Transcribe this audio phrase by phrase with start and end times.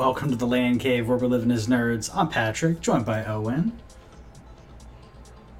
[0.00, 2.10] Welcome to the Land Cave where we're living as nerds.
[2.16, 3.78] I'm Patrick, joined by Owen.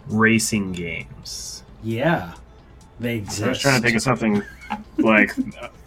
[0.08, 1.62] racing games.
[1.82, 2.32] Yeah,
[2.98, 3.42] they exist.
[3.42, 4.42] I was trying to think of something
[4.96, 5.36] like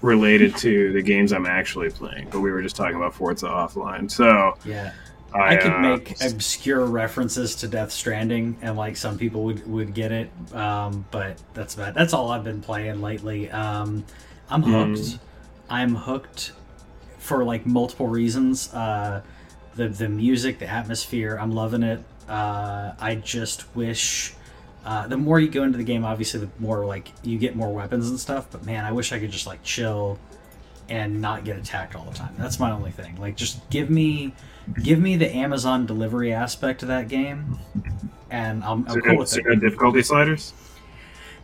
[0.04, 4.12] related to the games I'm actually playing, but we were just talking about Forza Offline.
[4.12, 4.94] So Yeah,
[5.34, 9.68] I, I could uh, make obscure references to Death Stranding, and like some people would
[9.68, 10.30] would get it.
[10.54, 13.50] Um, but that's about that's all I've been playing lately.
[13.50, 14.06] Um,
[14.48, 14.96] I'm Mm.
[14.96, 15.18] hooked.
[15.72, 16.52] I'm hooked
[17.24, 18.74] for like multiple reasons.
[18.74, 19.22] Uh,
[19.76, 22.04] the the music, the atmosphere, I'm loving it.
[22.28, 24.34] Uh, I just wish.
[24.86, 27.74] Uh, the more you go into the game, obviously, the more like you get more
[27.74, 28.48] weapons and stuff.
[28.52, 30.20] But man, I wish I could just like chill
[30.90, 32.36] and not get attacked all the time.
[32.38, 33.16] That's my only thing.
[33.20, 34.34] Like, just give me,
[34.82, 37.58] give me the Amazon delivery aspect of that game,
[38.30, 39.46] and I'm, I'm there, cool with it.
[39.46, 40.54] there difficulty sliders?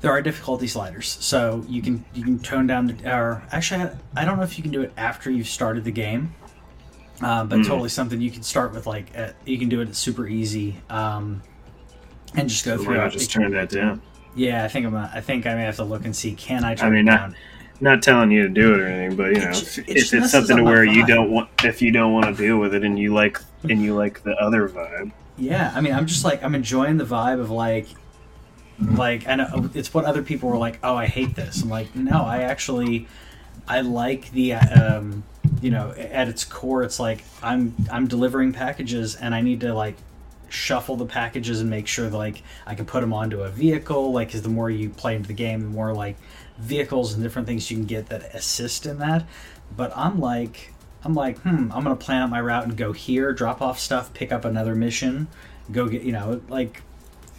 [0.02, 3.11] There are difficulty sliders, so you can you can tone down the.
[3.14, 6.33] Or actually, I, don't know if you can do it after you've started the game,
[7.22, 7.64] uh, but Hmm.
[7.64, 8.88] totally something you can start with.
[8.88, 11.41] Like, at, you can do it super easy, um,
[12.33, 12.95] and just go So through.
[12.95, 13.17] why not it.
[13.17, 14.02] just turn that down?
[14.36, 14.94] Yeah, I think I'm.
[14.94, 16.34] Gonna, I think I may have to look and see.
[16.34, 17.36] Can I turn I mean, it not- down?
[17.81, 20.58] Not telling you to do it or anything, but you know, it if it's something
[20.58, 23.13] to where you don't want, if you don't want to deal with it, and you
[23.13, 26.97] like, and you like the other vibe, Yeah, I mean, I'm just like I'm enjoying
[26.97, 27.88] the vibe of like,
[28.81, 29.41] like and
[29.75, 30.79] it's what other people were like.
[30.84, 31.62] Oh, I hate this.
[31.62, 33.07] I'm like, no, I actually,
[33.67, 35.23] I like the, um,
[35.62, 39.73] you know, at its core, it's like I'm I'm delivering packages and I need to
[39.73, 39.95] like
[40.50, 44.12] shuffle the packages and make sure like I can put them onto a vehicle.
[44.12, 46.16] Like, because the more you play into the game, the more like
[46.57, 49.25] vehicles and different things you can get that assist in that.
[49.75, 50.73] But I'm like,
[51.03, 54.13] I'm like, hmm, I'm gonna plan out my route and go here, drop off stuff,
[54.13, 55.28] pick up another mission,
[55.72, 56.81] go get, you know, like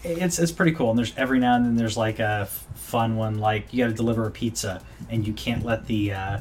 [0.05, 0.91] it's it's pretty cool.
[0.91, 3.91] And there's every now and then there's like a f- fun one, like you got
[3.91, 6.41] to deliver a pizza and you can't let the uh,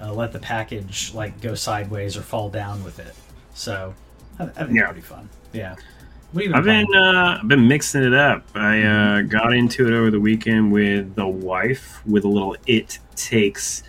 [0.00, 3.14] uh, let the package like go sideways or fall down with it.
[3.54, 3.94] So
[4.38, 4.86] I, I think Yeah.
[4.86, 5.28] pretty fun.
[5.52, 5.76] Yeah.
[6.34, 8.44] You I've been uh, I've been mixing it up.
[8.54, 12.98] I uh, got into it over the weekend with the wife with a little It
[13.16, 13.82] Takes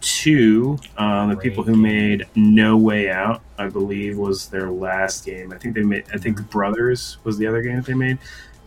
[0.00, 0.78] Two.
[0.96, 5.52] Um, the people who made No Way Out, I believe, was their last game.
[5.52, 6.04] I think they made.
[6.14, 8.18] I think Brothers was the other game that they made.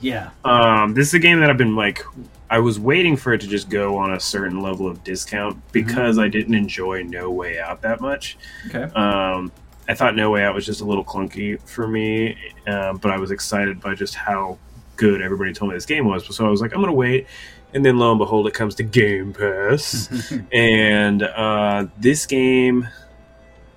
[0.03, 0.31] Yeah.
[0.43, 2.03] Um, this is a game that I've been like.
[2.49, 6.19] I was waiting for it to just go on a certain level of discount because
[6.19, 8.37] I didn't enjoy No Way Out that much.
[8.67, 8.83] Okay.
[8.93, 9.51] Um,
[9.87, 12.37] I thought No Way Out was just a little clunky for me,
[12.67, 14.59] um, but I was excited by just how
[14.97, 16.35] good everybody told me this game was.
[16.35, 17.27] So I was like, I'm gonna wait,
[17.73, 22.87] and then lo and behold, it comes to Game Pass, and uh, this game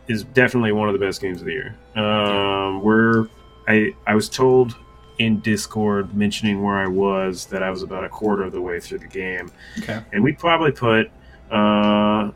[0.08, 1.76] is definitely one of the best games of the year.
[1.94, 3.28] Um, we're
[3.66, 4.76] I I was told
[5.18, 8.80] in Discord mentioning where I was that I was about a quarter of the way
[8.80, 10.02] through the game okay.
[10.12, 11.10] and we probably put
[11.50, 12.30] uh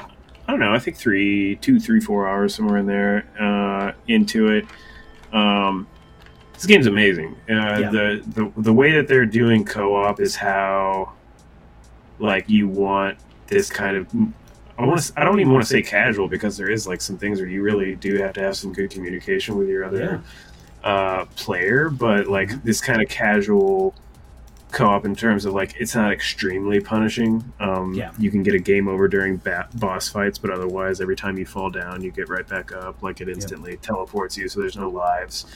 [0.00, 4.48] i don't know i think three two three four hours somewhere in there uh into
[4.48, 4.64] it
[5.34, 5.86] um
[6.54, 7.90] this game's amazing uh Yeah.
[7.90, 11.12] the, the the way that they're doing co-op is how
[12.18, 13.18] like you want
[13.48, 14.06] this kind of
[14.78, 15.12] I want to.
[15.20, 17.62] I don't even want to say casual because there is like some things where you
[17.62, 20.22] really do have to have some good communication with your other
[20.88, 22.66] uh, player, but like Mm-hmm.
[22.66, 23.94] this kind of casual
[24.70, 27.42] co-op in terms of like it's not extremely punishing.
[27.58, 28.10] Um, Yeah.
[28.18, 31.46] you can get a game over during ba- boss fights, but otherwise, every time you
[31.46, 33.02] fall down, you get right back up.
[33.02, 35.46] Like it instantly teleports you, so there's no lives.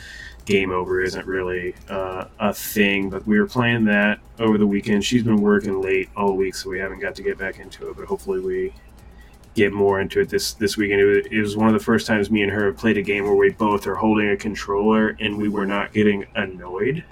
[0.44, 5.04] Game over isn't really uh, a thing, but we were playing that over the weekend.
[5.04, 7.96] She's been working late all week, so we haven't got to get back into it.
[7.96, 8.72] But hopefully, we
[9.54, 11.00] get more into it this this weekend.
[11.00, 13.24] It was, it was one of the first times me and her played a game
[13.24, 17.04] where we both are holding a controller and we were not getting annoyed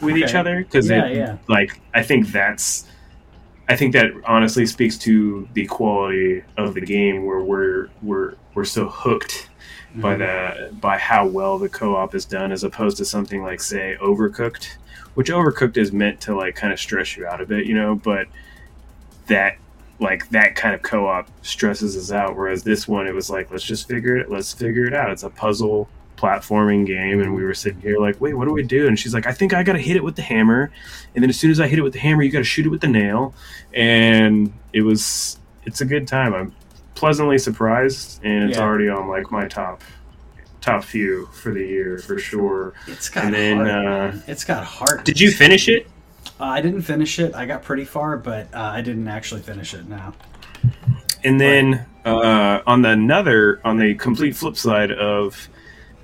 [0.00, 1.38] with each other because Yeah, it yeah.
[1.48, 2.86] like I think that's
[3.68, 8.64] I think that honestly speaks to the quality of the game where we're we're we're
[8.64, 9.50] so hooked
[9.96, 10.68] by Mm-hmm.
[10.70, 14.76] the by how well the co-op is done as opposed to something like say overcooked
[15.14, 17.94] which overcooked is meant to like kind of stress you out a bit you know
[17.94, 18.26] but
[19.28, 19.56] that
[20.00, 22.36] like that kind of co-op stresses us out.
[22.36, 25.10] Whereas this one, it was like, let's just figure it, let's figure it out.
[25.10, 28.62] It's a puzzle platforming game, and we were sitting here like, wait, what do we
[28.64, 28.86] do?
[28.88, 30.70] And she's like, I think I got to hit it with the hammer,
[31.14, 32.66] and then as soon as I hit it with the hammer, you got to shoot
[32.66, 33.34] it with the nail,
[33.72, 36.34] and it was, it's a good time.
[36.34, 36.52] I'm
[36.96, 38.64] pleasantly surprised, and it's Yeah.
[38.64, 39.82] already on like my top
[40.60, 42.74] top few for the year for sure.
[42.88, 44.14] It's got And then, heart.
[44.14, 44.18] uh.
[44.26, 45.04] It's got heart.
[45.04, 45.86] Did you finish it?
[46.40, 47.34] Uh, I didn't finish it.
[47.34, 49.88] I got pretty far, but uh, I didn't actually finish it.
[49.88, 50.14] Now.
[51.24, 55.48] And then uh, on the another, on the complete flip side of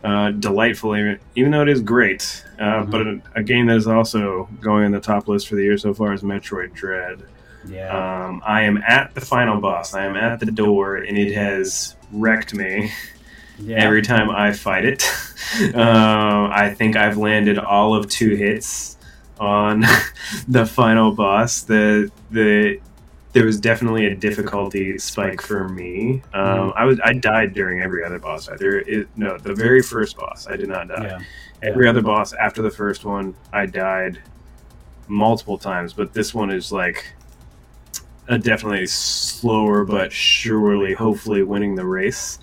[0.02, 3.86] uh, delightful, even, even though it is great, uh, but a, a game that is
[3.86, 7.22] also going on the top list for the year so far is Metroid Dread.
[7.66, 8.26] Yeah.
[8.26, 9.94] Um, I am at the final boss.
[9.94, 12.90] I am at the door, and it has wrecked me
[13.58, 13.76] yeah.
[13.76, 15.04] every time I fight it.
[15.74, 18.93] uh, I think I've landed all of two hits
[19.40, 19.84] on
[20.48, 21.62] the final boss.
[21.62, 22.80] The the
[23.32, 26.22] there was definitely a difficulty spike for me.
[26.32, 28.48] Um, I was I died during every other boss.
[28.58, 30.46] There is no the very first boss.
[30.46, 31.04] I did not die.
[31.04, 31.18] yeah.
[31.62, 34.20] Every other boss after the first one, I died
[35.08, 35.92] multiple times.
[35.92, 37.14] But this one is like
[38.28, 42.38] a definitely slower, but surely, hopefully, winning the race.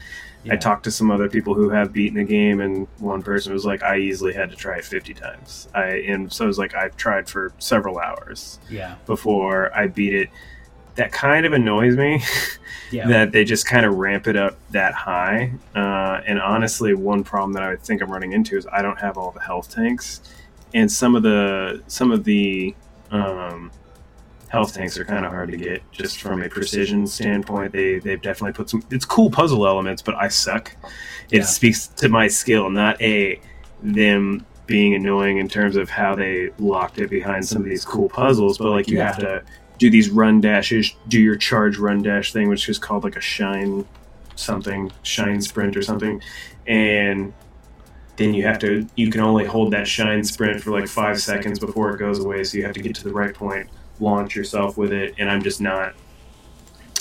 [0.49, 3.63] I talked to some other people who have beaten the game, and one person was
[3.65, 6.73] like, "I easily had to try it fifty times." I and so it was like
[6.73, 8.95] I've tried for several hours Yeah.
[9.05, 10.29] before I beat it.
[10.95, 12.21] That kind of annoys me
[12.91, 13.07] Yeah.
[13.07, 15.53] that they just kind of ramp it up that high.
[15.75, 19.17] Uh, and honestly, one problem that I think I'm running into is I don't have
[19.17, 20.21] all the health tanks,
[20.73, 22.75] and some of the some of the
[23.11, 23.71] um,
[24.51, 27.71] health tanks are kind of hard to get just from a precision standpoint.
[27.71, 28.83] They they've definitely put some.
[28.91, 30.75] It's cool puzzle elements, but I suck.
[31.31, 31.43] It Yeah.
[31.45, 33.39] speaks to my skill, not a
[33.81, 38.09] them being annoying in terms of how they locked it behind some of these cool
[38.09, 38.57] puzzles.
[38.57, 39.07] But like you Yeah.
[39.07, 39.41] have to
[39.79, 43.21] do these run dashes, do your charge run dash thing, which is called like a
[43.21, 43.85] shine
[44.35, 46.21] something, shine sprint or something,
[46.67, 47.31] and
[48.17, 51.57] then you have to you can only hold that shine sprint for like five seconds
[51.57, 53.67] before it goes away so you have to get to the right point
[54.01, 55.93] launch yourself with it and i'm just not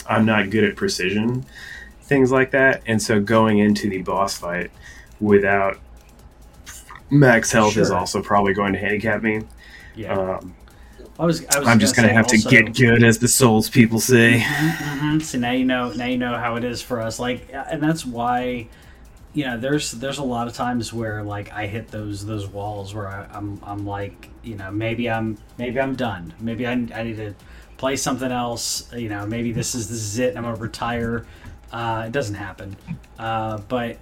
[0.07, 1.45] i'm not good at precision
[2.03, 4.71] things like that and so going into the boss fight
[5.21, 5.79] without
[7.11, 9.41] max health is also probably going to handicap me
[9.97, 10.13] yeah.
[10.17, 10.55] um,
[11.19, 11.45] I was.
[11.47, 14.01] I was i'm just gonna gonna have say to get good as the souls people
[14.01, 15.23] say Mhm.
[15.23, 15.93] So now you know.
[15.93, 17.19] Now you know how it is for us.
[17.19, 18.69] Like, and that's why,
[19.33, 22.95] you know, there's there's a lot of times where like I hit those those walls
[22.95, 26.35] where I, I'm I'm like, you know, maybe I'm maybe I'm done.
[26.41, 27.35] Maybe I, I need to
[27.77, 28.93] play something else.
[28.93, 30.37] You know, maybe this is this is it.
[30.37, 31.27] I'm gonna retire.
[31.73, 32.77] Uh, it doesn't happen.
[33.19, 33.99] Uh, but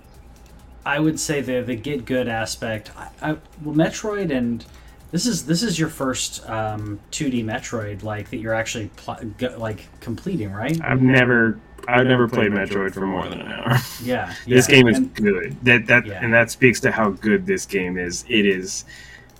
[0.87, 2.91] I would say the the get good aspect.
[2.97, 3.33] I, I
[3.63, 4.65] well, Metroid and
[5.11, 9.57] this is this is your first um, 2D Metroid like that you're actually pl- go,
[9.59, 10.79] like completing, right?
[10.83, 14.75] i've never i've never played metroid for more than an hour Yeah, This yeah.
[14.77, 15.57] game is And- good.
[15.65, 16.21] That that Yeah.
[16.23, 18.25] and that speaks to how good this game is.
[18.29, 18.85] It is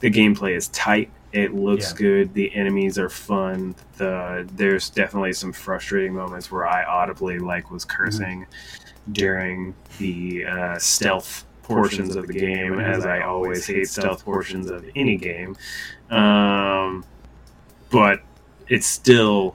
[0.01, 1.11] the gameplay is tight.
[1.33, 1.99] It looks Yeah.
[1.99, 2.35] good.
[2.35, 3.75] The enemies are fun.
[3.99, 8.47] The there's definitely some frustrating moments where I audibly like was cursing
[9.13, 14.85] during the uh, stealth portions of the game, as I always hate stealth portions of
[14.97, 15.55] any game.
[16.11, 17.05] Um,
[17.91, 18.21] but
[18.69, 19.55] it's still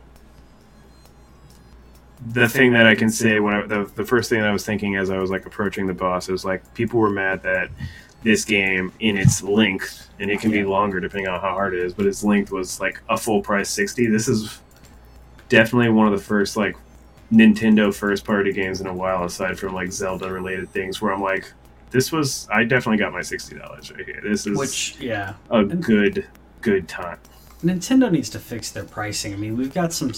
[2.27, 4.65] the thing that I can say when I, the, the first thing that I was
[4.65, 7.69] thinking as I was like approaching the boss is like people were mad that
[8.23, 11.81] this game in its length and it can be longer depending on how hard it
[11.81, 14.07] is, but its length was like a full price sixty.
[14.07, 14.59] This is
[15.49, 16.75] definitely one of the first like
[17.31, 21.21] Nintendo first party games in a while, aside from like Zelda related things, where I'm
[21.21, 21.51] like,
[21.89, 24.21] this was I definitely got my sixty dollars right here.
[24.23, 26.27] This is which yeah, a good
[26.61, 27.17] good time.
[27.63, 29.33] Nintendo needs to fix their pricing.
[29.33, 30.11] I mean, we've got some,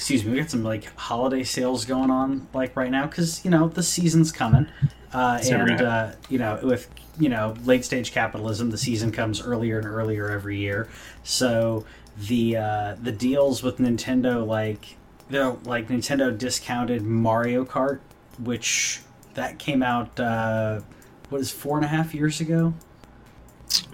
[0.00, 3.50] excuse me, we got some like holiday sales going on like right now because you
[3.50, 4.66] know the season's coming,
[5.12, 6.88] uh, So and uh, you know with
[7.18, 10.88] you know late stage capitalism, the season comes earlier and earlier every year.
[11.22, 11.84] So
[12.16, 14.96] the uh, the deals with Nintendo, like
[15.28, 18.00] they're like Nintendo discounted Mario Kart,
[18.38, 19.02] which
[19.34, 20.80] that came out uh,
[21.28, 22.72] what is four and a half years ago.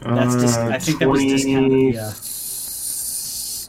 [0.03, 2.13] That's dis- I think that was discounted, yeah.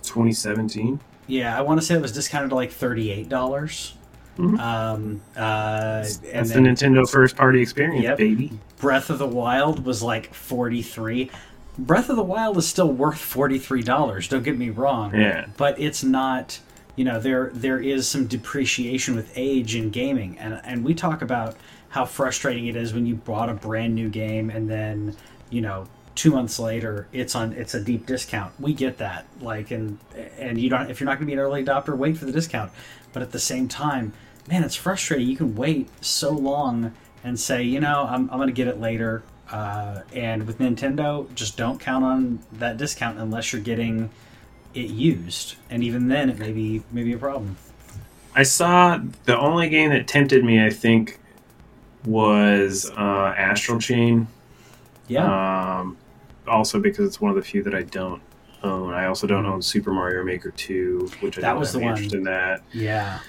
[0.03, 0.99] 2017.
[1.27, 3.93] Yeah, I want to say it was discounted to like thirty-eight dollars.
[4.37, 4.59] Mhm.
[4.59, 8.17] Um, uh, and That's the Nintendo first party experience, Yep.
[8.17, 8.51] baby.
[8.79, 11.31] Breath of the Wild was like forty-three.
[11.79, 14.27] Breath of the Wild is still worth forty-three dollars.
[14.27, 15.13] Don't get me wrong.
[15.15, 15.45] Yeah.
[15.57, 16.59] but it's not.
[16.95, 21.21] You know, there there is some depreciation with age in gaming, and and we talk
[21.21, 21.55] about
[21.89, 25.15] how frustrating it is when you bought a brand new game and then
[25.49, 25.87] you know
[26.17, 28.53] two months later it's on it's a deep discount.
[28.59, 29.99] We get that like and
[30.37, 32.31] and you don't if you're not going to be an early adopter wait for the
[32.31, 32.71] discount.
[33.13, 34.13] But at the same time
[34.49, 35.27] man it's frustrating.
[35.27, 36.93] You can wait so long
[37.23, 41.33] and say you know i'm, I'm going to get it later uh, and with nintendo
[41.33, 44.11] just don't count on that discount unless you're getting
[44.77, 45.55] it used.
[45.69, 47.57] And even then it may be maybe a problem.
[48.35, 51.19] I saw the only game that tempted me, I think,
[52.05, 54.27] was uh, Astral Chain.
[55.07, 55.79] yeah.
[55.79, 55.97] Um,
[56.47, 58.21] also because it's one of the few that I don't
[58.63, 58.93] own.
[58.93, 61.89] I also don't own Super Mario Maker 2, which I That don't was the one.
[61.93, 62.61] interest in that.
[62.73, 63.19] yeah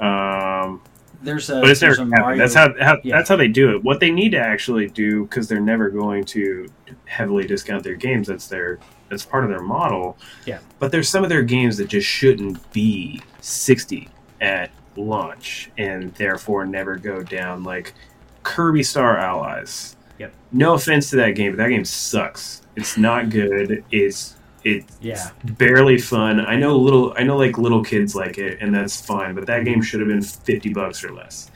[0.00, 0.82] Um,
[1.22, 2.10] there's a but it's never happened.
[2.10, 3.16] Mario- That's how, how yeah.
[3.16, 3.82] that's how they do it.
[3.82, 6.68] What they need to actually do because they're never going to
[7.06, 8.28] heavily discount their games.
[8.28, 8.78] That's their
[9.08, 10.18] that's part of their model.
[10.44, 10.58] Yeah.
[10.78, 14.08] But there's some of their games that just shouldn't be sixty
[14.42, 17.62] at launch and therefore never go down.
[17.64, 17.94] Like
[18.42, 19.96] Kirby Star Allies.
[20.18, 20.34] Yep.
[20.52, 22.60] No offense to that game, but that game sucks.
[22.76, 23.84] It's not good.
[23.90, 26.40] It's it's yeah barely fun.
[26.40, 29.64] I know little I know like little kids like it and that's fine, but that
[29.64, 31.50] game should have been 50 bucks or less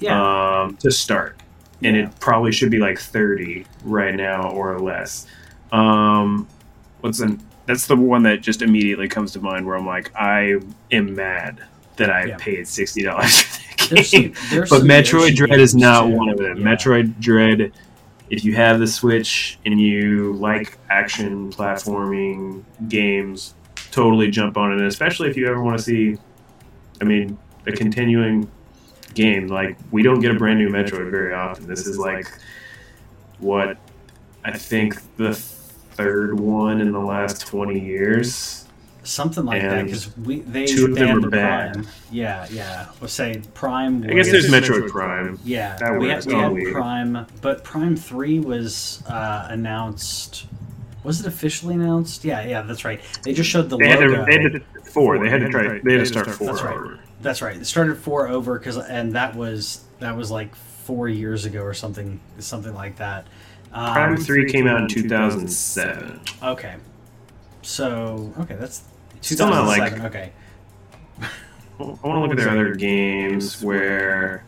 [0.00, 1.36] yeah um, to start.
[1.82, 2.08] And Yeah.
[2.08, 5.26] it probably should be like 30 right now or less.
[5.72, 6.46] Um,
[7.00, 10.60] what's an, that's the one that just immediately comes to mind where I'm like, I
[10.90, 11.62] am mad
[11.96, 12.36] that I Yeah.
[12.38, 14.34] paid $60 for There's that game.
[14.34, 16.16] some, there's but some Metroid Dread is not too.
[16.16, 16.58] one of them.
[16.58, 17.72] Metroid Dread,
[18.30, 23.54] if you have the Switch and you like action platforming games,
[23.90, 24.86] totally jump on it.
[24.86, 26.16] Especially if you ever want to see,
[27.00, 28.48] I mean, a continuing
[29.14, 29.48] game.
[29.48, 31.66] Like we don't get a brand new Metroid very often.
[31.66, 32.26] This is like
[33.38, 33.76] what
[34.44, 38.66] I think the third one in the last twenty years.
[39.02, 41.72] Something like that because we they two of them banned are the bad.
[41.74, 41.86] Prime.
[42.10, 42.88] Yeah, yeah.
[43.00, 44.04] We'll say Prime.
[44.04, 45.38] I guess there's Metroid Prime.
[45.44, 46.24] Yeah, That we works.
[46.24, 46.72] had, we had weird.
[46.74, 50.46] Prime, but Prime Three was uh, announced.
[51.02, 52.24] Was it officially announced?
[52.24, 53.00] Yeah, yeah, that's right.
[53.22, 54.16] They just showed the They had, logo.
[54.16, 55.18] to, they had to four.
[55.18, 55.80] They had to try.
[55.82, 56.74] They had to start four That's right.
[56.74, 57.00] over.
[57.22, 57.56] That's right.
[57.56, 61.72] They started four over because, and that was that was like four years ago or
[61.74, 63.26] something, something like that.
[63.72, 66.20] Um, Prime Three came out in 2007.
[66.42, 66.74] Okay,
[67.62, 68.82] so okay, that's
[69.20, 70.32] Still not like- okay.
[71.78, 74.44] I want to look at their other games where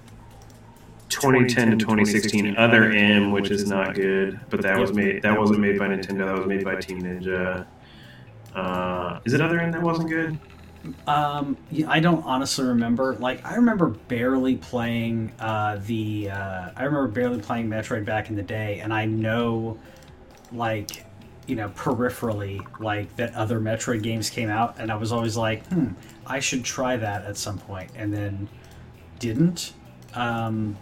[1.08, 5.22] 2010 to 2016, Other M, which is not good, but that was made.
[5.22, 6.26] That wasn't made by Nintendo.
[6.26, 7.66] That was made by Team Ninja.
[8.54, 10.38] Uh, is it Other M that wasn't good?
[11.06, 13.14] Um, yeah, I don't honestly remember.
[13.14, 16.28] Like, I remember barely playing uh, the.
[16.30, 19.78] Uh, I remember barely playing Metroid back in the day, and I know,
[20.52, 21.04] like,
[21.46, 25.66] you know, peripherally, like that other Metroid games came out, and I was always like,
[25.66, 25.88] hmm,
[26.26, 28.48] I should try that at some point, and then
[29.18, 29.72] didn't.
[30.14, 30.76] Um,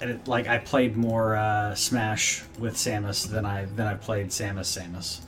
[0.00, 4.28] and it, like, I played more uh, Smash with Samus than I than I played
[4.28, 5.20] Samus Samus.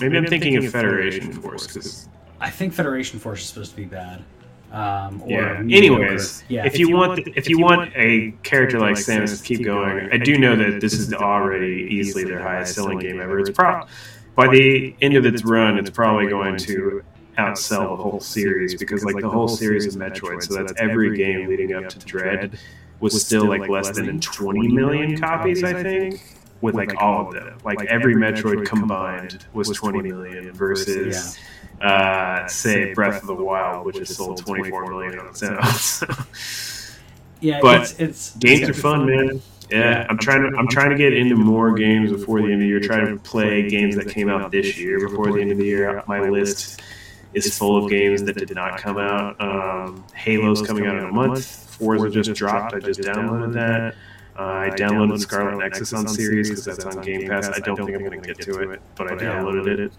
[0.00, 2.08] Maybe, I'm thinking, of Federation Force because
[2.40, 4.24] I think Federation Force is supposed to be bad.
[4.72, 5.58] Um, or yeah.
[5.60, 6.66] Anyways, yeah.
[6.66, 10.36] if you want if you want a character like Samus to keep going, I do
[10.36, 13.40] know that this is already easily their highest selling game ever.
[13.40, 13.86] It's pro
[14.38, 17.02] by the end of its run, it's probably going to
[17.38, 21.48] outsell the whole series because like the whole series of Metroid, so that's every game
[21.48, 22.56] leading up to Dread
[23.00, 26.22] was still like less than 20 million copies, I think.
[26.60, 31.38] With like all of them, like every Metroid combined was 20 million versus
[31.80, 36.08] uh, say Breath of the Wild, which has sold 24 million on its own.
[37.40, 39.40] yeah, but it's, it's games are it's fun, man.
[39.70, 42.60] Yeah, I'm trying to I'm trying to get into more games before the end of
[42.60, 42.80] the year.
[42.80, 46.02] Trying to play games that came out this year before the end of the year.
[46.06, 46.80] My list
[47.34, 49.38] is full of games that did not come out.
[49.40, 51.44] Um, Halo's coming out in a month.
[51.76, 52.74] Forza just dropped.
[52.74, 53.94] I just downloaded that.
[54.38, 57.48] Uh, I downloaded Scarlet Nexus on series because that's on Game Pass.
[57.48, 59.92] I don't think I'm going to get to it, but I downloaded it.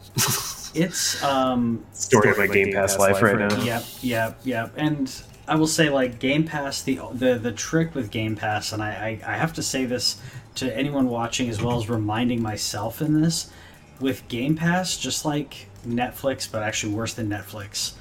[0.75, 3.62] It's um Story of my Game Pass life right now.
[3.63, 4.74] Yep, yep, yep.
[4.77, 5.12] And
[5.48, 9.19] I will say, like Game Pass, the the the trick with Game Pass, and I,
[9.25, 10.22] I I have to say this
[10.55, 13.51] to anyone watching as well as reminding myself in this,
[14.00, 17.93] with Game Pass, just like Netflix, but actually worse than Netflix.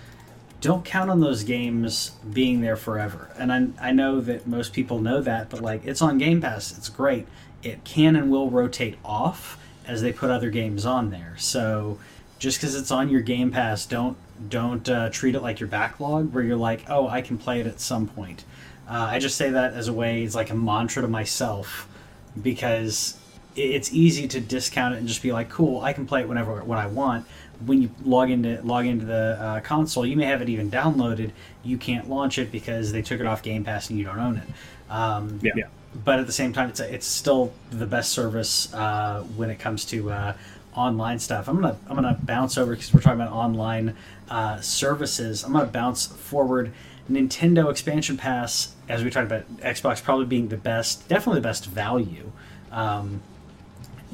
[0.61, 3.31] Don't count on those games being there forever.
[3.39, 6.77] And I, I know that most people know that, but like it's on Game Pass,
[6.77, 7.27] it's great.
[7.63, 11.35] It can and will rotate off as they put other games on there.
[11.39, 11.99] So
[12.39, 14.17] just because it's on your Game Pass, don't
[14.49, 17.67] don't uh, treat it like your backlog, where you're like, oh, I can play it
[17.67, 18.45] at some point.
[18.89, 21.89] Uh, I just say that as a way, it's like a mantra to myself,
[22.41, 23.19] because
[23.57, 26.63] it's easy to discount it and just be like, cool, I can play it whenever
[26.63, 27.27] when I want.
[27.67, 31.33] When you log into log into the uh, console, you may have it even downloaded.
[31.65, 34.37] You can't launch it because they took it off Game Pass and you don't own
[34.37, 34.93] it.
[34.93, 35.67] Um, Yeah.
[36.05, 39.59] but at the same time, it's a, it's still the best service uh, when it
[39.59, 40.33] comes to uh,
[40.75, 41.49] online stuff.
[41.49, 43.97] I'm gonna I'm gonna bounce over because we're talking about online
[44.31, 45.43] uh, services.
[45.45, 46.73] I'm gonna bounce forward.
[47.11, 51.65] Nintendo Expansion Pass, as we talked about, Xbox probably being the best, definitely the best
[51.67, 52.31] value.
[52.71, 53.23] Um,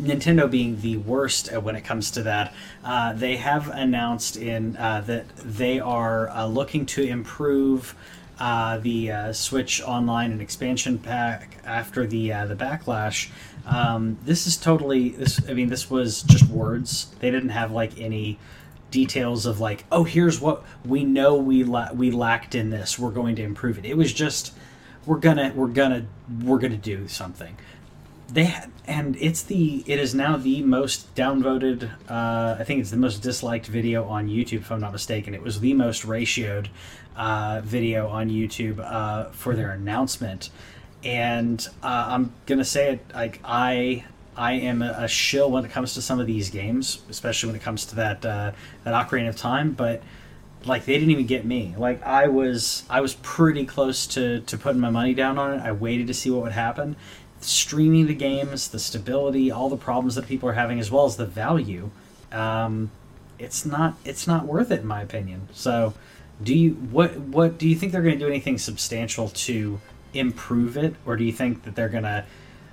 [0.00, 2.54] Nintendo being the worst when it comes to that.
[2.84, 7.94] Uh, they have announced in uh, that they are uh, looking to improve
[8.38, 13.30] uh, the uh, Switch Online and expansion pack after the uh, the backlash.
[13.66, 15.40] Um, this is totally this.
[15.48, 17.14] I mean, this was just words.
[17.20, 18.38] They didn't have like any
[18.90, 22.98] details of like, oh, here's what we know we la- we lacked in this.
[22.98, 23.84] We're going to improve it.
[23.84, 24.52] It was just
[25.06, 26.06] we're gonna we're gonna
[26.42, 27.56] we're gonna do something
[28.28, 31.90] they had, and it's the it is now the most downvoted.
[32.08, 35.34] Uh, I think it's the most disliked video on YouTube, if I'm not mistaken.
[35.34, 36.68] It was the most ratioed
[37.16, 40.50] uh, video on YouTube uh, for their announcement,
[41.02, 44.04] and uh, I'm gonna say it like I.
[44.36, 47.54] I am a, a shill when it comes to some of these games, especially when
[47.56, 48.50] it comes to that uh,
[48.82, 49.74] that Ocarina of Time.
[49.74, 50.02] But
[50.66, 51.74] like they didn't even get me.
[51.78, 55.62] Like I was I was pretty close to to putting my money down on it.
[55.62, 56.96] I waited to see what would happen,
[57.44, 61.16] streaming the games, the stability, all the problems that people are having, as well as
[61.16, 61.90] the value,
[62.32, 62.90] um,
[63.38, 65.48] it's not it's not worth it in my opinion.
[65.52, 65.94] So,
[66.42, 69.80] do you what what do you think they're going to do anything substantial to
[70.12, 72.24] improve it, or do you think that they're going to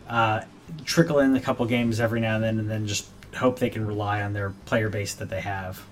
[0.07, 0.41] uh,
[0.85, 3.85] trickle in a couple games every now and then, and then just hope they can
[3.85, 5.83] rely on their player base that they have?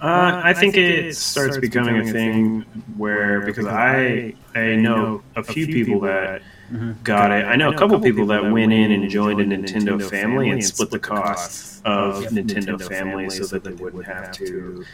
[0.00, 2.62] Uh, I, think it starts becoming a thing
[2.96, 6.92] where because I I know a few people that mm-hmm.
[7.02, 7.44] got it.
[7.44, 10.90] I know a couple people that went in and joined a Nintendo family and split
[10.90, 14.84] the cost of Nintendo family so that they wouldn't have to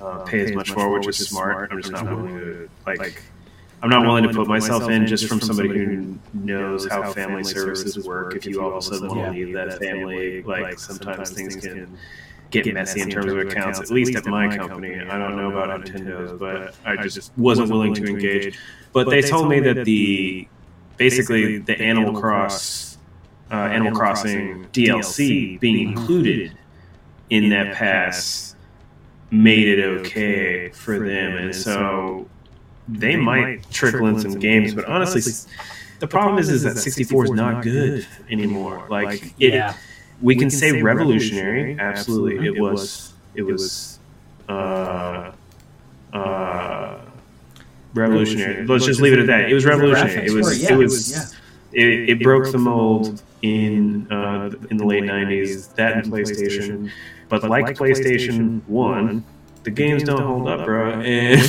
[0.00, 1.70] uh, pay as much for, which is smart.
[1.70, 3.22] I'm just not willing to like.
[3.82, 8.06] I'm not willing to put myself in just from somebody who knows how family services
[8.06, 8.36] work.
[8.36, 11.98] If you all of a sudden want to leave that family, like sometimes things can
[12.52, 13.80] get messy in terms of accounts.
[13.80, 17.94] At least at my company, I don't know about Nintendo's, but I just wasn't willing
[17.94, 18.56] to engage.
[18.92, 20.46] But they told me that the
[20.96, 22.98] basically the Animal Cross,
[23.50, 26.56] uh, Animal Crossing DLC being included
[27.30, 28.54] in that pass
[29.30, 32.28] made it okay for them, and so
[32.88, 34.74] they might trickle in some games.
[34.74, 35.22] But honestly,
[35.98, 38.86] the problem is is that 64 is not good anymore.
[38.90, 39.76] Like it, yeah.
[40.20, 41.78] we, can, say revolutionary.
[41.78, 43.14] Absolutely, it was.
[43.34, 43.98] It was.
[44.48, 45.32] Uh,
[46.12, 46.98] uh,
[47.94, 48.66] revolutionary.
[48.66, 49.50] Let's just leave it at that.
[49.50, 50.26] It was revolutionary.
[50.26, 50.62] It was.
[50.62, 51.34] It was.
[51.72, 55.74] It, it broke the mold in uh, in the late '90s.
[55.74, 56.90] That and PlayStation,
[57.28, 59.24] but like PlayStation One,
[59.64, 61.00] the games don't hold up, bro.
[61.00, 61.40] And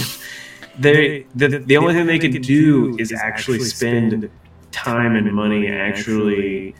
[0.79, 4.29] they the the only thing they could do is actually spend
[4.71, 6.75] time and money actually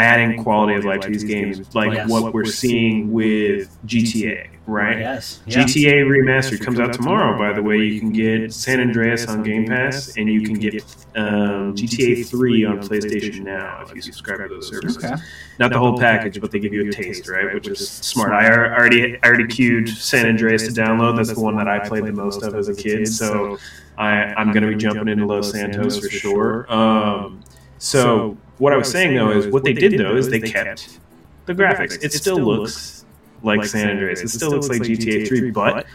[0.00, 2.08] adding quality of life to these games, like yes.
[2.08, 4.98] what we're seeing with GTA, right?
[4.98, 5.40] Yes.
[5.46, 5.64] Yeah.
[5.64, 7.78] GTA Remastered comes out tomorrow, by the way.
[7.78, 10.82] You can get San Andreas on Game Pass, and you can get
[11.14, 15.04] um, GTA 3 on PlayStation Now if you subscribe to those services.
[15.04, 15.14] Okay.
[15.58, 17.52] Not the whole package, but they give you a taste, right?
[17.52, 18.32] Which is smart.
[18.32, 21.16] I already I already queued San Andreas to download.
[21.16, 23.58] That's the one that I played the most of as a kid, so
[23.98, 26.72] I, I'm going to be jumping into Los Santos for sure.
[26.72, 27.42] Um,
[27.78, 31.00] so what I was saying though is what they did though is they kept
[31.46, 32.02] the graphics.
[32.02, 33.04] It still looks
[33.42, 34.20] like San Andreas.
[34.20, 35.86] It still looks like GTA 3, but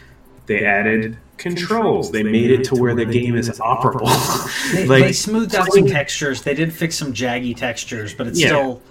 [0.46, 2.10] they added controls.
[2.10, 4.72] They made it to where the game is operable.
[4.72, 6.42] they, like, they smoothed out some textures.
[6.42, 8.48] They did fix some jaggy textures, but it's yeah.
[8.48, 8.82] still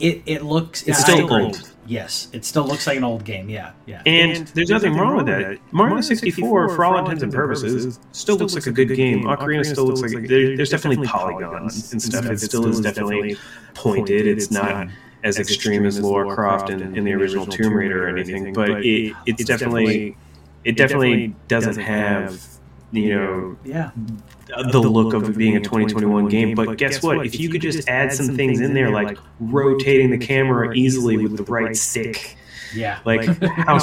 [0.00, 1.72] it, it looks it's still old.
[1.88, 3.48] Yes, it still looks like an old game.
[3.48, 4.02] Yeah, yeah.
[4.04, 5.58] And, and there's, nothing, nothing wrong with that.
[5.72, 9.24] Mario 64, for all intents and purposes, still looks like a good game.
[9.24, 12.26] Ocarina still looks like there, there's definitely polygons and stuff.
[12.26, 13.38] It still is definitely
[13.72, 14.26] pointed.
[14.26, 14.88] It's not
[15.24, 19.14] as extreme as Lara Croft in, in the original Tomb Raider or anything, but it,
[19.24, 20.14] it's definitely
[20.64, 22.46] it definitely doesn't have
[22.92, 23.90] you know yeah
[24.48, 26.54] the look of it being a 2021 game.
[26.54, 27.24] But guess what?
[27.24, 31.36] If you could just add some things in there, like rotating the camera easily with
[31.36, 32.36] the right stick,
[32.74, 33.78] yeah, like how.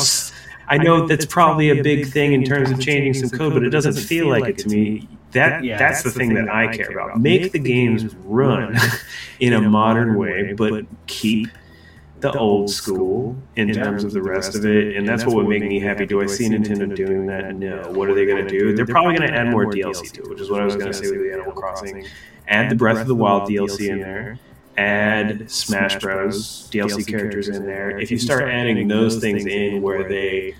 [0.67, 3.69] I know that's probably a big thing in terms of changing some code, but it
[3.69, 5.07] doesn't feel like it to me.
[5.31, 7.19] That that's the thing that I care about.
[7.19, 8.75] Make the games run
[9.39, 11.49] in a modern way, but keep
[12.19, 15.47] the, the old school in terms of the rest of it, and that's what would
[15.47, 16.05] make me happy.
[16.05, 17.55] Do I see Nintendo doing that?
[17.55, 17.91] No.
[17.91, 18.75] What are they going to do?
[18.75, 20.87] They're probably going to add more DLC to it, which is what I was going
[20.87, 22.05] to say with the Animal Crossing.
[22.47, 24.39] Add the Breath of the Wild DLC in there.
[24.77, 26.69] Add Smash Bros.
[26.71, 27.97] DLC characters in there.
[27.97, 30.55] If you start adding those things in where they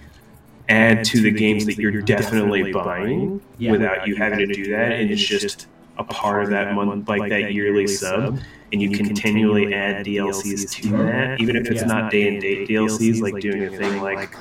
[0.67, 5.11] add to the games that you're definitely buying without you having to do that, and
[5.11, 8.39] it's just a part of that month, like that yearly sub,
[8.71, 11.87] and you continually add DLCs to that, even if it's Yeah.
[11.87, 14.35] not day and date DLCs, like doing a thing like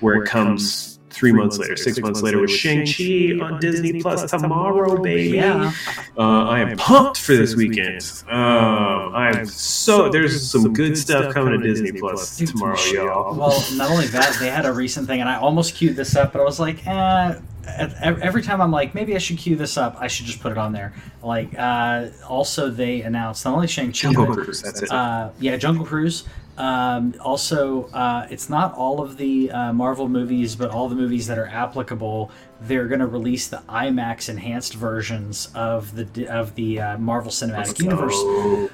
[0.00, 4.30] where it comes three months later, six months later with Shang Chi on Disney Plus
[4.30, 5.36] tomorrow, baby.
[5.36, 5.72] Yeah.
[6.16, 8.02] Uh, I am pumped for this weekend.
[8.30, 13.34] Um, I'm so there's some good stuff coming to Disney Plus tomorrow, y'all.
[13.34, 16.32] Well, not only that, they had a recent thing, and I almost queued this up,
[16.32, 17.34] but I was like, eh.
[17.76, 19.96] Ev- Every time I'm like, maybe I should queue this up.
[20.00, 20.94] I should just put it on there.
[21.22, 24.90] Like, uh, also they announced not only Shang Chi, Jungle Cruise, that's it.
[24.90, 26.24] uh, yeah, Jungle Cruise.
[26.56, 31.28] Um, also, uh, it's not all of the uh, Marvel movies, but all the movies
[31.28, 32.32] that are applicable.
[32.62, 37.78] They're going to release the IMAX enhanced versions of the of the uh, Marvel Cinematic
[37.78, 38.70] Universe.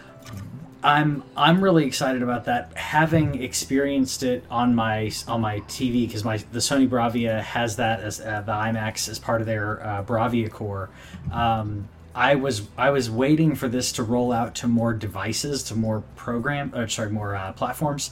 [0.85, 2.77] I'm I'm really excited about that.
[2.77, 8.01] Having experienced it on my on my TV because my the Sony Bravia has that
[8.01, 10.91] as uh, the IMAX as part of their uh, Bravia core.
[11.33, 15.75] Um, I was I was waiting for this to roll out to more devices, to
[15.75, 18.11] more program, or sorry, more uh, platforms.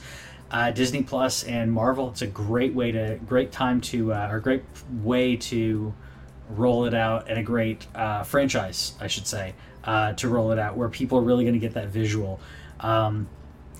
[0.50, 2.08] Uh, Disney Plus and Marvel.
[2.08, 4.64] It's a great way to great time to uh, or great
[5.02, 5.92] way to
[6.58, 10.58] roll it out and a great uh, franchise, I should say, uh, to roll it
[10.58, 12.40] out where people are really going to get that visual.
[12.80, 13.28] Um,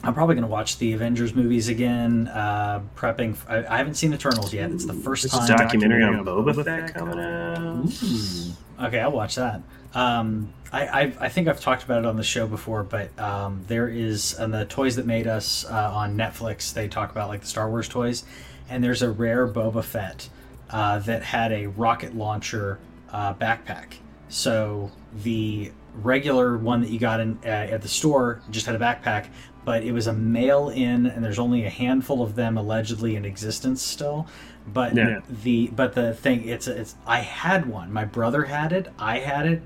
[0.04, 2.26] I'm probably going to watch the Avengers movies again.
[2.28, 3.36] Uh, prepping.
[3.48, 4.70] I, I haven't seen Eternals yet.
[4.72, 5.58] It's the first There's a time.
[5.58, 8.86] documentary on Boba Fett coming out.
[8.88, 9.62] Okay, I'll watch that.
[9.94, 13.62] Um, I, I, I think I've talked about it on the show before, but um,
[13.68, 16.72] there is on the Toys That Made Us uh, on Netflix.
[16.72, 18.24] They talk about like the Star Wars toys,
[18.68, 20.28] and there's a rare Boba Fett
[20.72, 22.78] uh, that had a rocket launcher
[23.10, 23.94] uh, backpack.
[24.28, 24.90] So
[25.22, 29.26] the regular one that you got in uh, at the store just had a backpack,
[29.64, 33.24] but it was a mail in, and there's only a handful of them allegedly in
[33.26, 34.26] existence still.
[34.66, 35.20] But Yeah.
[35.42, 37.92] the but the thing it's it's I had one.
[37.92, 38.88] My brother had it.
[38.98, 39.60] I had it,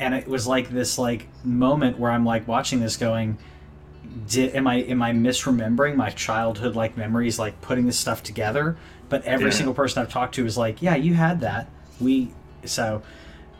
[0.00, 3.38] and it was like this like moment where I'm like watching this going.
[4.26, 8.76] Did, am I am I misremembering my childhood like memories like putting this stuff together?
[9.08, 9.52] But every Yeah.
[9.52, 11.68] single person I've talked to is like, yeah, you had that.
[12.00, 12.30] We
[12.64, 13.02] so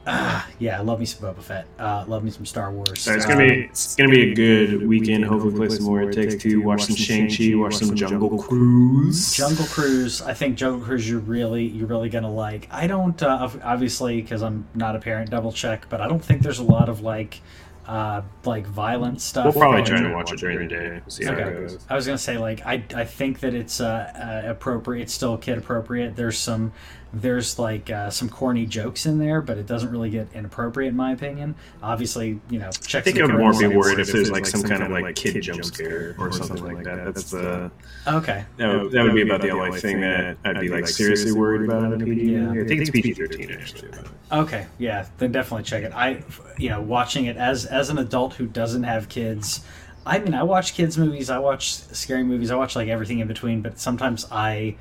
[0.07, 1.67] uh, yeah, love me some Boba Fett.
[1.79, 3.01] Uh, love me some Star Wars.
[3.01, 5.25] So it's gonna be it's gonna be a good weekend.
[5.27, 6.03] Hopefully, play some more.
[6.03, 6.63] It takes two.
[6.63, 7.55] Watch some Shang Chi.
[7.55, 9.35] Watch some Jungle Cruise.
[9.35, 10.23] Jungle Cruise.
[10.23, 11.09] I think Jungle Cruise.
[11.09, 12.69] You're really you're really gonna like.
[12.71, 15.31] I don't uh, obviously because I'm not a parent.
[15.31, 17.41] Double check, but I don't think there's a lot of like
[17.89, 19.47] uh, like violent stuff.
[19.47, 21.01] We'll probably try to watch it during the day.
[21.09, 21.87] See how it goes.
[21.89, 25.05] I was gonna say like I, I think that it's uh, uh, appropriate.
[25.05, 26.15] It's still kid appropriate.
[26.15, 26.73] There's some
[27.13, 30.97] there's like uh, some corny jokes in there, but it doesn't really get inappropriate in
[30.97, 31.55] my opinion.
[31.83, 33.01] Obviously, you know, check.
[33.01, 35.15] I think the I would more be worried if there's like some kind of like
[35.17, 37.05] kid jump scare or something like that.
[37.15, 37.71] That's the
[38.07, 38.45] Okay.
[38.59, 41.63] that would, that would be about the only thing that I'd be like seriously worried
[41.69, 42.33] about in a PG.
[42.33, 42.51] Yeah.
[42.51, 43.89] I think it's PG thirteen actually.
[43.91, 45.93] but- Okay, yeah, then definitely check it.
[45.95, 46.23] I,
[46.59, 49.63] you know, watching it as as an adult who doesn't have kids.
[50.05, 51.31] I mean, I watch kids movies.
[51.31, 52.51] I watch scary movies.
[52.51, 53.63] I watch like everything in between.
[53.63, 54.77] But sometimes I,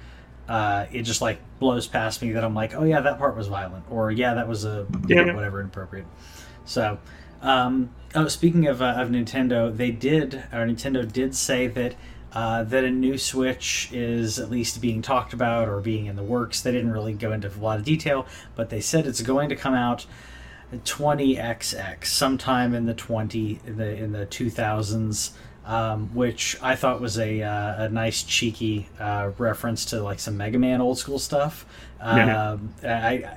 [0.48, 3.48] uh, it just like blows past me that I'm like, oh yeah, that part was
[3.48, 5.34] violent, or yeah, that was a Yeah.
[5.34, 6.06] whatever inappropriate.
[6.66, 7.00] So,
[7.42, 11.96] um, oh, speaking of uh, of Nintendo, they did or Nintendo did say that.
[12.34, 16.22] Uh, that a new Switch is at least being talked about or being in the
[16.22, 16.62] works.
[16.62, 19.56] They didn't really go into a lot of detail, but they said it's going to
[19.56, 20.06] come out
[20.74, 25.32] 20XX sometime in the 20 in the in the 2000s.
[25.68, 30.38] Um, which I thought was a, uh, a nice cheeky uh, reference to like some
[30.38, 31.66] Mega Man old school stuff.
[32.00, 32.88] Um, I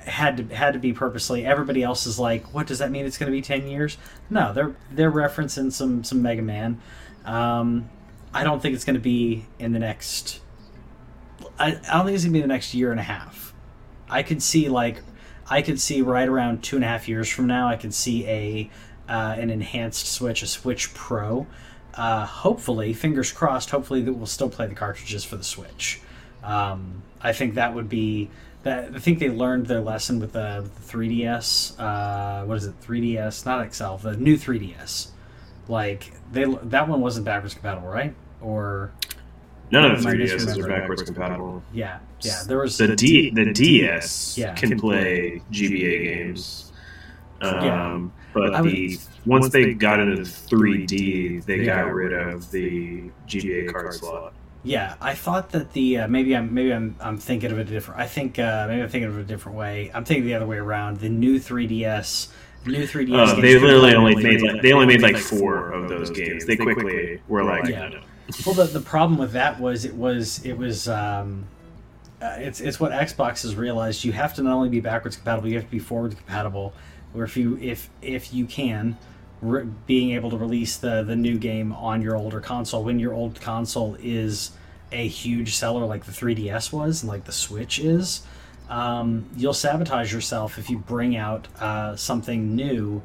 [0.05, 1.45] I had to had to be purposely.
[1.45, 3.05] Everybody else is like, what does that mean?
[3.05, 3.97] It's going to be ten years?
[4.29, 6.79] No, they're they're referencing some some Mega Man.
[7.25, 7.89] Um,
[8.33, 10.39] I don't think it's going to be in the next.
[11.59, 13.53] I, I don't think it's going to be the next year and a half.
[14.09, 15.01] I could see like,
[15.49, 17.67] I could see right around two and a half years from now.
[17.67, 18.69] I could see a
[19.09, 21.45] uh, an enhanced Switch, a Switch Pro.
[21.95, 23.69] Uh, hopefully, fingers crossed.
[23.71, 26.01] Hopefully, that we'll still play the cartridges for the Switch.
[26.43, 28.29] Um, I think that would be
[28.63, 28.95] that.
[28.95, 31.79] I think they learned their lesson with the, with the 3DS.
[31.79, 32.79] Uh, what is it?
[32.81, 35.09] 3DS, not XL, the new 3DS.
[35.67, 38.13] Like they that one wasn't backwards compatible, right?
[38.41, 38.91] Or
[39.69, 41.63] None of the 3DSs are backwards compatible.
[41.71, 42.41] yeah, yeah.
[42.47, 44.53] There was The D the DS Yeah.
[44.53, 46.73] can play GBA games.
[47.41, 48.07] Um, Yeah.
[48.33, 53.71] But I would- the once they got into 3D, they got rid of the GBA
[53.71, 54.33] card slot.
[54.63, 57.71] Yeah, I thought that the uh, maybe I'm maybe I'm I'm thinking of it a
[57.71, 57.99] different.
[57.99, 59.89] I think uh, maybe I'm thinking of it a different way.
[59.93, 60.99] I'm thinking the other way around.
[60.99, 62.27] The new 3DS,
[62.67, 63.27] new 3DS.
[63.37, 66.45] Uh, they literally only made like they only made like four of those games.
[66.45, 67.87] They quickly were like, Yeah.
[67.87, 68.01] no, no.
[68.45, 71.45] Well, the, the problem with that was it was it was um,
[72.21, 74.03] uh, it's it's what Xbox has realized.
[74.05, 76.71] You have to not only be backwards compatible, you have to be forward compatible
[77.13, 78.97] or if you if if you can,
[79.41, 83.13] re- being able to release the the new game on your older console when your
[83.13, 84.51] old console is
[84.91, 88.23] a huge seller like the 3DS was and like the Switch is.
[88.69, 93.01] Um, you'll sabotage yourself if you bring out uh, something new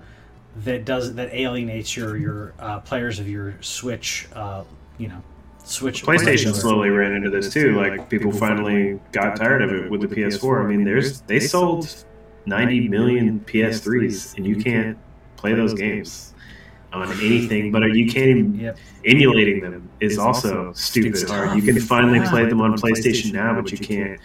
[0.65, 4.29] that does that alienates your your uh, players of your Switch.
[4.33, 4.65] Uh,
[4.99, 5.23] you know,
[5.65, 6.05] Switch.
[6.05, 7.75] PlayStation slowly ran into this too.
[7.77, 10.65] Like people finally got tired of it with the PS4.
[10.65, 12.05] I mean, there's they sold
[12.47, 14.97] 90 million PS3s, and you can't
[15.37, 16.35] play those games
[16.93, 17.73] on anything.
[17.73, 21.57] But you can't even emulating them is also stupid hard.
[21.57, 24.21] You can finally play them on PlayStation now, but you can't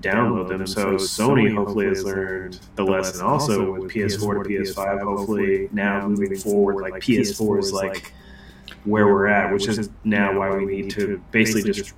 [0.00, 0.66] download them.
[0.66, 5.02] So Sony hopefully has learned the lesson also with PS4 to PS5.
[5.02, 8.12] Hopefully now moving forward, like PS4 is like
[8.84, 11.94] where we're at, which is now why we need to basically just.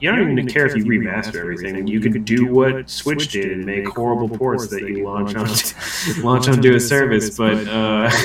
[0.00, 1.86] You don't even care if you remaster everything.
[1.86, 5.46] You could do what Switch did and make horrible ports that you launch on
[6.24, 7.66] launch onto a service, but.
[7.68, 8.10] Uh,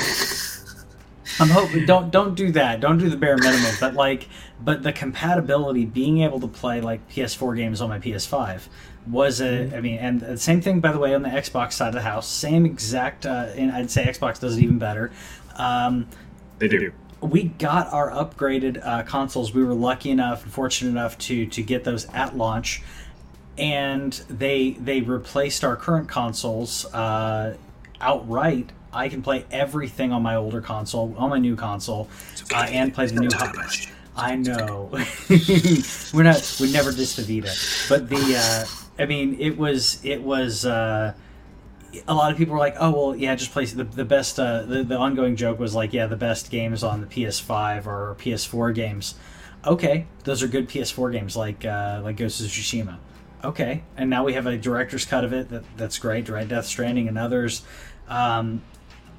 [1.40, 2.80] I'm hoping don't don't do that.
[2.80, 3.74] Don't do the bare minimum.
[3.80, 4.28] But like,
[4.60, 8.68] but the compatibility, being able to play like PS4 games on my PS5
[9.06, 9.74] was a.
[9.74, 12.02] I mean, and the same thing by the way on the Xbox side of the
[12.02, 12.28] house.
[12.28, 13.24] Same exact.
[13.24, 15.10] Uh, and I'd say Xbox does it even better.
[15.56, 16.08] Um,
[16.58, 16.92] they do.
[17.20, 19.52] We got our upgraded uh, consoles.
[19.52, 22.82] We were lucky enough and fortunate enough to to get those at launch,
[23.58, 27.56] and they they replaced our current consoles uh,
[28.00, 28.72] outright.
[28.92, 32.08] I can play everything on my older console, on my new console,
[32.54, 33.28] uh, and play the new.
[34.16, 34.90] I know.
[36.12, 36.56] We're not.
[36.60, 37.54] We never dissed the Vita,
[37.88, 38.36] but the.
[38.36, 40.04] Uh, I mean, it was.
[40.04, 40.64] It was.
[42.06, 44.62] A lot of people were like, "Oh well, yeah, just play the, the best." Uh,
[44.62, 48.74] the the ongoing joke was like, "Yeah, the best games on the PS5 or PS4
[48.74, 49.14] games."
[49.66, 52.98] Okay, those are good PS4 games, like uh, like Ghost of Tsushima.
[53.42, 55.48] Okay, and now we have a director's cut of it.
[55.50, 56.46] That that's great, right?
[56.46, 57.62] Death Stranding and others.
[58.08, 58.62] Um,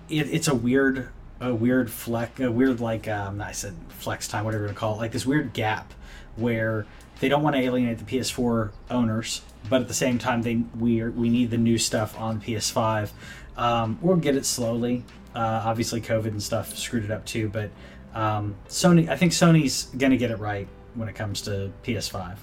[0.10, 4.46] it, it's a weird, a weird fleck, a weird like um, I said flex time,
[4.46, 5.94] whatever you want to call it, like this weird gap
[6.36, 6.86] where
[7.20, 11.02] they don't want to alienate the PS4 owners, but at the same time they we
[11.02, 13.10] are, we need the new stuff on PS5.
[13.58, 15.04] Um, we'll get it slowly.
[15.36, 17.70] Uh, obviously, COVID and stuff screwed it up too, but
[18.14, 22.38] um, Sony, I think Sony's gonna get it right when it comes to PS5.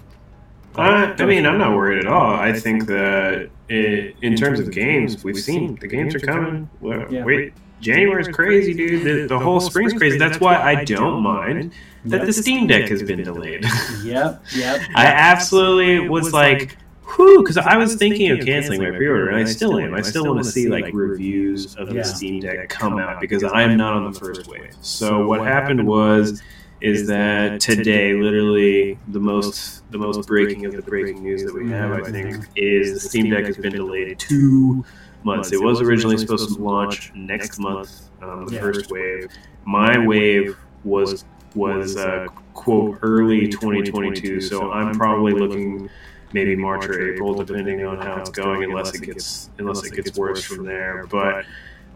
[0.76, 2.34] Uh, I mean, I'm not worried at all.
[2.34, 6.70] I think that i in terms of games, we've seen the games are coming.
[6.80, 7.24] Well, Yeah.
[7.24, 9.04] Wait, January's crazy, dude.
[9.04, 10.18] The, the whole spring's crazy.
[10.18, 11.72] That's why I don't mind
[12.04, 13.64] that the Steam Deck has been delayed.
[14.04, 14.80] Yep, yep.
[14.94, 16.76] I absolutely was like, whew,
[17.18, 19.94] because I was thinking of canceling my pre-order, and I still am.
[19.94, 22.02] I still want to see like reviews of Yeah.
[22.02, 24.74] the Steam Deck come out because I'm not on the first wave.
[24.80, 26.42] So what happened was
[26.80, 31.68] is that today, literally the most the most breaking of the breaking news that we
[31.70, 34.84] have, I think, is the Steam Deck has been delayed two
[35.24, 35.52] months.
[35.52, 39.28] It was originally supposed to launch next month, um, the first wave.
[39.64, 41.24] My wave was
[41.56, 45.90] was uh, quote early 2022, so I'm probably looking
[46.32, 50.16] maybe March or April, depending on how it's going, unless it gets unless it gets
[50.16, 51.06] worse from there.
[51.06, 51.44] But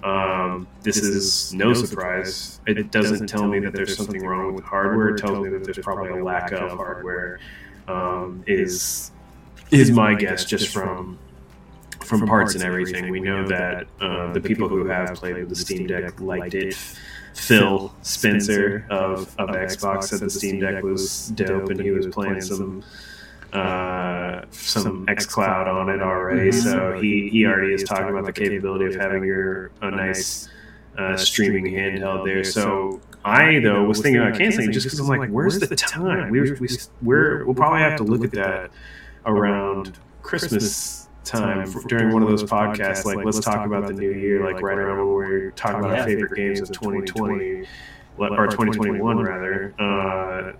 [0.03, 2.61] um, this is no surprise.
[2.66, 5.11] It doesn't tell me that there's something wrong with hardware.
[5.11, 7.40] It tells me that there's probably a lack of hardware.
[7.88, 9.11] Um, is
[9.71, 11.18] is my guess just from
[12.01, 13.11] from parts and everything.
[13.11, 16.77] We know that uh, the people who have played with the Steam Deck liked it.
[17.35, 22.42] Phil Spencer of, of Xbox said the Steam Deck was dope, and he was playing
[22.42, 22.85] some
[23.53, 26.51] uh, some XCloud on it already.
[26.51, 26.55] Mhm.
[26.62, 30.49] So he, he already is talking about the capability of having your a nice
[30.99, 32.45] uh, streaming handheld there.
[32.45, 36.31] So I though was thinking about canceling just because I'm like, where's the time?
[36.31, 36.69] We we
[37.03, 38.71] we're, we'll probably have to look at that
[39.27, 43.05] around Christmas time for, during one of those podcasts.
[43.05, 46.05] Like, let's talk about the new year, like right around when we're talking about our
[46.05, 47.65] favorite games of 2020
[48.19, 49.75] or 2021 rather.
[49.79, 50.53] Uh,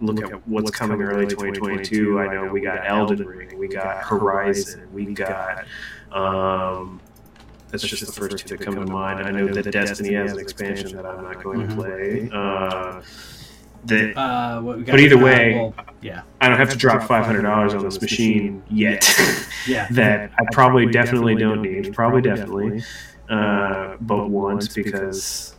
[0.00, 2.18] look at what's coming early 2022.
[2.18, 5.64] I know we got Elden Ring, we got Horizon, we got.
[6.12, 7.00] Um,
[7.68, 9.20] that's just the first two that come to mind.
[9.20, 12.28] I know that Destiny has an expansion that I'm not going to play.
[12.32, 13.02] Uh,
[13.84, 16.76] that Uh, what we got But either uh, way- well, yeah, I don't have to
[16.76, 19.06] drop five hundred dollars on this machine yet.
[19.68, 19.86] yeah.
[19.92, 21.94] that I probably definitely don't need.
[21.94, 22.82] Probably definitely,
[23.28, 25.54] uh, but once because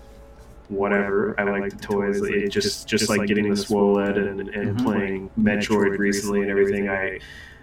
[0.71, 1.35] whatever.
[1.39, 2.21] I like the toys.
[2.21, 4.83] It just just like getting the Swoled and, and Mhm.
[4.83, 6.89] playing Metroid recently and everything.
[6.89, 7.19] I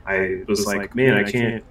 [0.06, 1.64] I was like, man, I can't.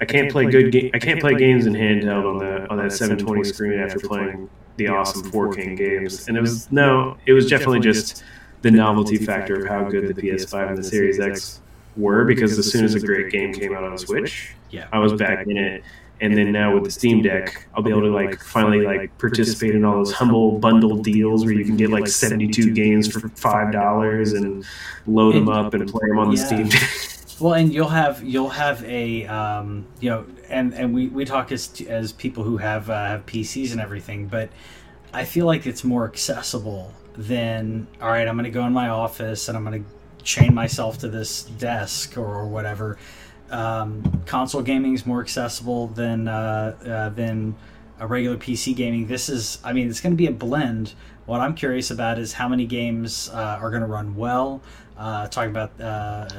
[0.00, 0.72] I can't play good.
[0.72, 4.48] Ga- I can't play games in handheld on the on that 720 screen after playing
[4.76, 6.28] the awesome 4K games.
[6.28, 8.22] And it was no, it was definitely just
[8.62, 11.60] the novelty factor of how good the PS5 and the Series X
[11.96, 12.24] were.
[12.24, 14.86] Because as soon as a great game came out on Switch, Yeah.
[14.92, 15.82] I was back in it.
[16.20, 19.74] And then now with the Steam Deck, I'll be able to like finally like participate
[19.74, 23.72] in all those humble bundle deals where you can get like 72 games for five
[23.72, 24.64] dollars and
[25.06, 26.46] load them up and play them on the Yeah.
[26.46, 26.82] Steam Deck.
[27.38, 31.52] Well, and you'll have you'll have a um, you know, and and we, we talk
[31.52, 34.48] as as people who have uh, have PCs and everything, but
[35.12, 38.26] I feel like it's more accessible than all right.
[38.26, 41.42] I'm going to go in my office and I'm going to chain myself to this
[41.44, 42.96] desk or whatever.
[43.50, 47.54] Um, console gaming is more accessible than uh, uh, than
[47.98, 49.06] a regular PC gaming.
[49.06, 50.94] This is, I mean, it's going to be a blend.
[51.24, 54.62] What I'm curious about is how many games uh, are going to run well.
[54.98, 55.76] Uh, talking about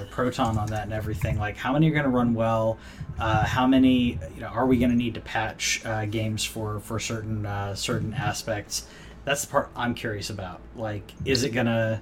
[0.10, 2.80] Proton on that and everything, like how many are going to run well,
[3.18, 7.48] how many you know are we going to need to patch games for for certain
[7.76, 8.88] certain aspects.
[9.26, 10.62] That's the part I'm curious about.
[10.76, 12.02] Like, is it going to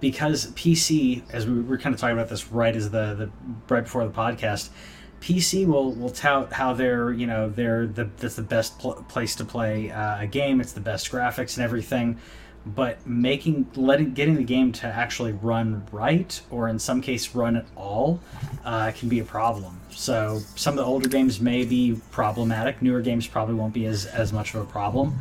[0.00, 3.30] because PC, as we were kind of talking about this right as the, the
[3.68, 4.70] right before the podcast,
[5.20, 9.34] PC will will tout how they're you know they're the that's the best pl- place
[9.36, 10.60] to play uh, a game.
[10.60, 12.18] It's the best graphics and everything,
[12.64, 17.56] but making letting getting the game to actually run right or in some case run
[17.56, 18.20] at all
[18.64, 19.78] uh, can be a problem.
[19.90, 22.80] So some of the older games may be problematic.
[22.80, 25.18] Newer games probably won't be as as much of a problem.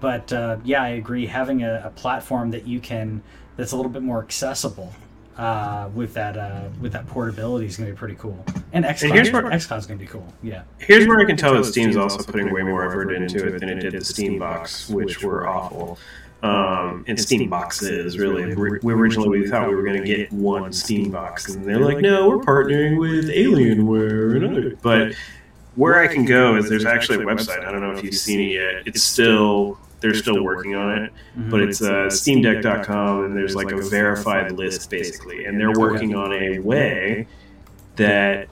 [0.00, 1.26] But uh, yeah, I agree.
[1.26, 3.22] Having a, a platform that you can
[3.58, 4.90] that's a little bit more accessible
[5.36, 8.42] uh, with that uh, with that portability is going to be pretty cool.
[8.72, 10.26] And XCloud, here's where- XCloud's going to be cool.
[10.42, 10.62] Yeah.
[10.78, 13.68] Here's where I can tell that Steam's also putting way more effort into it than
[13.68, 15.98] it did the Steam Box, which were awful.
[16.40, 18.54] Um, and Steam boxes, really.
[18.54, 21.80] We we originally we thought we were going to get one Steam box, and they're
[21.80, 24.76] like, no, we're partnering with Alienware and other.
[24.80, 25.14] But
[25.74, 27.66] where I can go is there's actually a website.
[27.66, 28.86] I don't know if you've seen it yet.
[28.86, 31.50] It's still they're still working on it, mm-hmm.
[31.50, 36.14] but it's uh, uh SteamDeck.com, and there's like a verified list basically, and they're working
[36.14, 37.26] on a way
[37.96, 38.48] that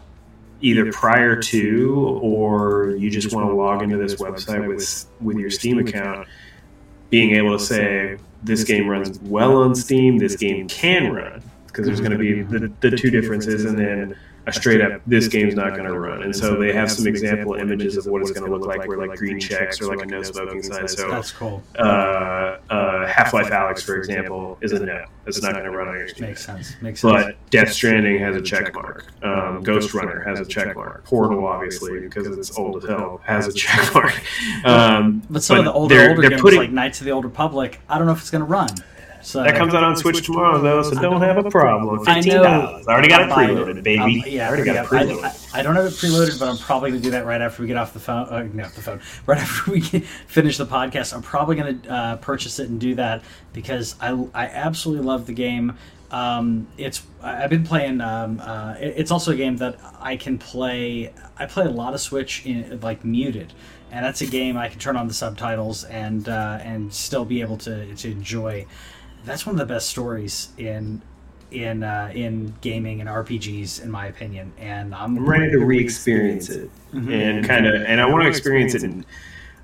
[0.60, 5.50] either prior to or you just want to log into this website with with your
[5.50, 6.26] Steam account,
[7.10, 11.42] being able to say this game runs well on Steam, this game can run.
[11.66, 12.16] because there's mm-hmm.
[12.16, 15.70] going to be the, the two differences, and then a straight up this game's not
[15.74, 16.22] going to run.
[16.22, 18.98] And so they have some example images of what it's going to look like, where
[19.06, 20.86] like green checks or like a no smoking sign.
[20.88, 21.62] So That's cool.
[21.78, 21.82] uh,
[22.70, 25.04] uh, Half Life Alyx, for example, is a no.
[25.26, 26.28] It's not going to run on your Steam.
[26.28, 26.74] Makes sense.
[26.80, 27.12] Makes sense.
[27.12, 29.06] But Death Stranding has a check mark.
[29.22, 31.04] Um, Ghostrunner has a check mark.
[31.04, 34.12] Portal, obviously, because it's old as hell, has a check mark.
[34.64, 37.10] Um, But some of the older they're- older they're games putting- like Knights of the
[37.10, 38.68] Old Republic, I don't know if it's going to run.
[39.26, 41.98] So that comes out on Switch tomorrow, though, so don't have a problem.
[42.06, 42.86] I Fifteen dollars.
[42.86, 43.48] I already got it I'll buy it.
[43.56, 43.98] preloaded, baby.
[43.98, 45.24] I'll- yeah, I already got it preloaded.
[45.24, 47.40] I, I, I don't have it preloaded, but I'm probably going to do that right
[47.40, 48.28] after we get off the phone.
[48.28, 49.00] Uh, no, the phone.
[49.26, 52.78] Right after we get, finish the podcast, I'm probably going to uh, purchase it and
[52.80, 55.76] do that because I, I absolutely love the game.
[56.12, 58.00] Um, it's I've been playing.
[58.00, 61.12] Um, uh, it- it's also a game that I can play.
[61.36, 63.52] I play a lot of Switch in like muted,
[63.90, 67.40] and that's a game I can turn on the subtitles and uh, and still be
[67.40, 68.66] able to to enjoy.
[69.26, 71.02] That's one of the best stories in
[71.50, 74.52] in uh, in gaming and RPGs, in my opinion.
[74.58, 77.12] And I'm, I'm ready to re-experience it Mhm.
[77.12, 79.04] and kind of, and I want to experience it in,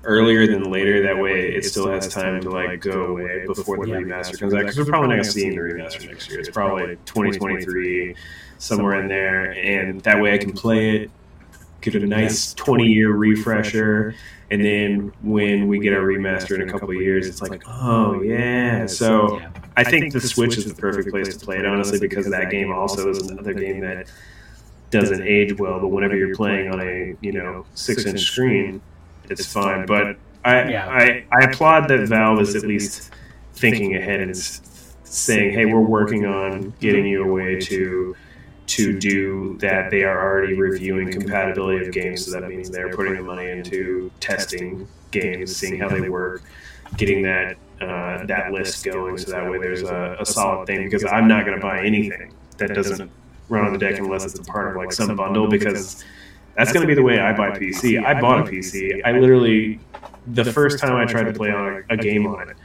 [0.03, 1.01] earlier than later.
[1.03, 3.97] That way, it still has time to like go away before the Yeah.
[3.97, 4.59] remaster comes out.
[4.61, 6.39] Because we're probably not going to see the remaster next year.
[6.39, 8.15] It's probably 2023,
[8.59, 11.11] somewhere in there, and that way I can play it,
[11.81, 14.15] get a nice 20 year refresher.
[14.53, 18.17] And then when we get our remaster in a couple of years, it's like, oh,
[18.17, 18.85] oh yeah.
[18.85, 19.41] So
[19.75, 22.71] I think the Switch is the perfect place to play it, honestly, because that game
[22.71, 24.11] also is another game that
[24.91, 25.79] doesn't age well.
[25.79, 28.79] But whenever you're playing on a you know six inch screen,
[29.27, 29.87] it's fine.
[29.87, 33.11] But I, I I applaud that Valve is at least
[33.55, 34.37] thinking ahead and
[35.03, 38.15] saying, hey, we're working on getting you a way to
[38.67, 39.91] to do that.
[39.91, 44.11] They are already reviewing compatibility of games, so that means they're putting the money into
[44.19, 46.43] testing games, seeing how they work,
[46.97, 50.85] getting that uh, that list going, so that way there's a, a solid thing.
[50.85, 53.11] Because I'm not going to buy anything that doesn't
[53.49, 56.03] run on the deck unless it's a part of like some bundle, because
[56.55, 58.03] that's going to be the way I buy PC.
[58.03, 59.01] I bought a PC.
[59.03, 59.79] I literally
[60.27, 62.57] the first time I tried to play on a, a game on it,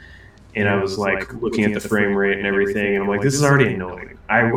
[0.55, 3.33] and I was like looking at the frame rate and everything, and I'm like, this
[3.33, 4.17] is already annoying.
[4.29, 4.51] I,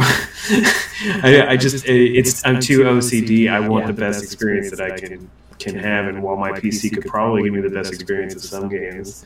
[1.22, 3.50] I, I just it's I'm too OCD.
[3.50, 7.06] I want the best experience that I can can have, and while my PC could
[7.06, 9.24] probably give me the best experience of some games.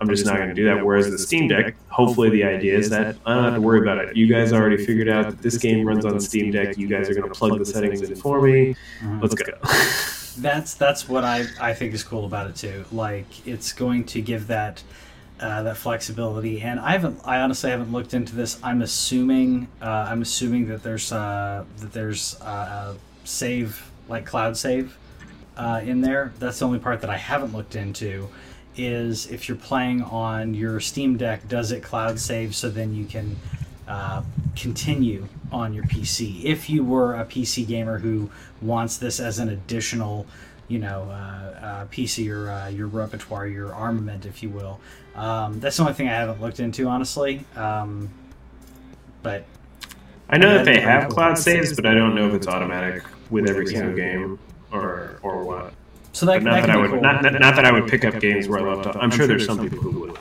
[0.00, 0.84] I'm just not going to do that.
[0.84, 3.80] Whereas the Steam Deck, hopefully the idea is that I ah, don't have to worry
[3.80, 4.16] about it.
[4.16, 6.76] You guys already figured out that this game runs on Steam Deck.
[6.76, 8.74] You guys are going to plug the settings in for me.
[9.00, 9.20] Mm-hmm.
[9.20, 10.40] Let's go.
[10.42, 12.84] that's that's what I, I think is cool about it too.
[12.90, 14.82] Like it's going to give that
[15.44, 16.62] uh, that flexibility.
[16.62, 18.58] And I haven't I honestly haven't looked into this.
[18.62, 24.96] I'm assuming uh, I'm assuming that there's uh, that there's uh, save like cloud save
[25.56, 26.32] uh, in there.
[26.38, 28.28] That's the only part that I haven't looked into.
[28.76, 33.04] Is if you're playing on your Steam Deck, does it cloud save so then you
[33.04, 33.36] can
[33.86, 34.22] uh,
[34.56, 36.42] continue on your PC?
[36.42, 38.30] If you were a PC gamer who
[38.60, 40.26] wants this as an additional,
[40.66, 44.80] you know, uh, uh, PC or uh, your repertoire, your armament, if you will.
[45.14, 47.44] Um, that's the only thing I haven't looked into, honestly.
[47.56, 48.10] Um,
[49.22, 49.46] but
[50.28, 53.46] I know that they have cloud saves, but I don't know if it's automatic with
[53.48, 54.38] every single game
[54.72, 55.74] or or what.
[56.12, 57.00] so that, But not that that I can be would cool.
[57.00, 58.96] not, not not that I would pick up games where I left off.
[59.00, 60.18] I'm sure there's some people who would,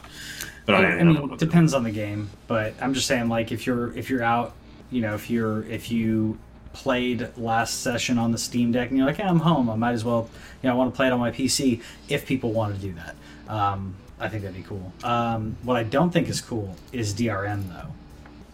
[0.66, 1.40] but I, I, I am not one mean, of them.
[1.40, 4.54] depends on the game, but I'm just saying, like, if you're if you're out,
[4.92, 6.38] you know, if you're if you
[6.74, 9.94] played last session on the Steam Deck and you're like, "Yeah, I'm home, I might
[9.94, 10.30] as well,
[10.62, 11.82] you know, I want to play it on my PC.
[12.10, 13.16] If people want to do that,
[13.54, 14.94] um, I think that'd be cool.
[15.04, 17.92] Um, what I don't think is cool is DRM though.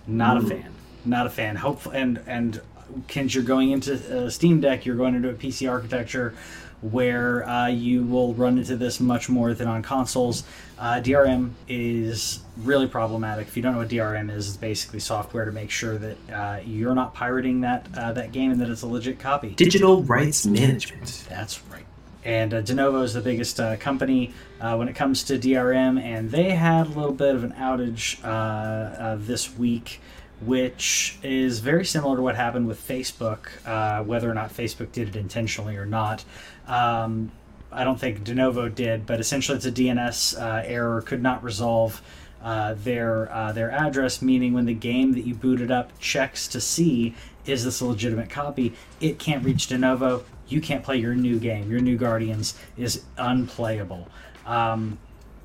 [0.08, 0.74] Not a fan.
[1.06, 1.56] Not a fan.
[1.56, 2.62] Hopefully, and and
[3.10, 3.94] since you're going into
[4.26, 6.34] uh, Steam Deck, you're going into a PC architecture
[6.82, 10.44] where uh, you will run into this much more than on consoles.
[10.78, 13.48] Uh, DRM is really problematic.
[13.48, 16.60] If you don't know what DRM is, it's basically software to make sure that uh,
[16.66, 19.50] you're not pirating that uh, that game and that it's a legit copy.
[19.52, 21.26] digital rights management.
[21.30, 21.86] That's right.
[22.30, 26.30] And uh, Denuvo is the biggest uh, company uh, when it comes to DRM, and
[26.30, 30.00] they had a little bit of an outage uh, uh, this week,
[30.40, 35.08] which is very similar to what happened with Facebook, uh, whether or not Facebook did
[35.08, 36.24] it intentionally or not.
[36.68, 37.32] Um,
[37.72, 42.00] I don't think Denuvo did, but essentially it's a DNS error, could not resolve
[42.44, 47.16] their their address, meaning when the game that you booted up checks to see
[47.48, 50.24] is this a legitimate copy, it can't reach Denuvo.
[50.52, 51.70] You can't play your new game.
[51.70, 54.08] Your new Guardians is unplayable.
[54.46, 54.98] Um,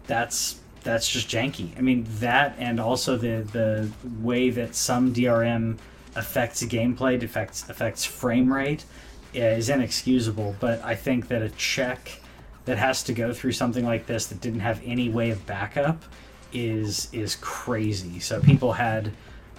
[0.06, 1.76] that's that's just janky.
[1.78, 3.90] I mean that, and also the the
[4.20, 5.78] way that some DRM
[6.14, 8.84] affects gameplay, affects affects frame rate,
[9.32, 10.56] is inexcusable.
[10.60, 12.20] But I think that a check
[12.64, 16.04] that has to go through something like this that didn't have any way of backup
[16.52, 18.20] is is crazy.
[18.20, 19.12] So people had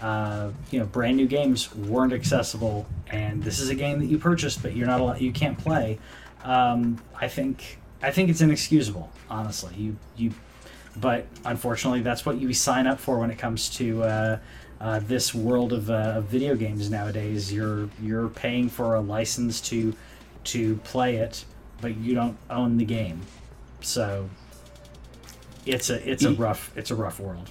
[0.05, 4.19] uh, you know brand new games weren't accessible, and this is a game that you
[4.19, 5.97] purchased but you're not allowed, you can't play.
[6.43, 9.11] Um, I think I think it's inexcusable.
[9.31, 10.31] Honestly, you you,
[10.95, 14.03] but unfortunately that's what you sign up for when it comes to.
[14.03, 14.39] Uh,
[14.81, 19.61] uh, this world of, uh, of video games nowadays, you're you're paying for a license
[19.61, 19.95] to
[20.43, 21.45] to play it,
[21.79, 23.21] but you don't own the game.
[23.79, 24.29] So
[25.65, 27.49] it's a it's a rough it's a rough world.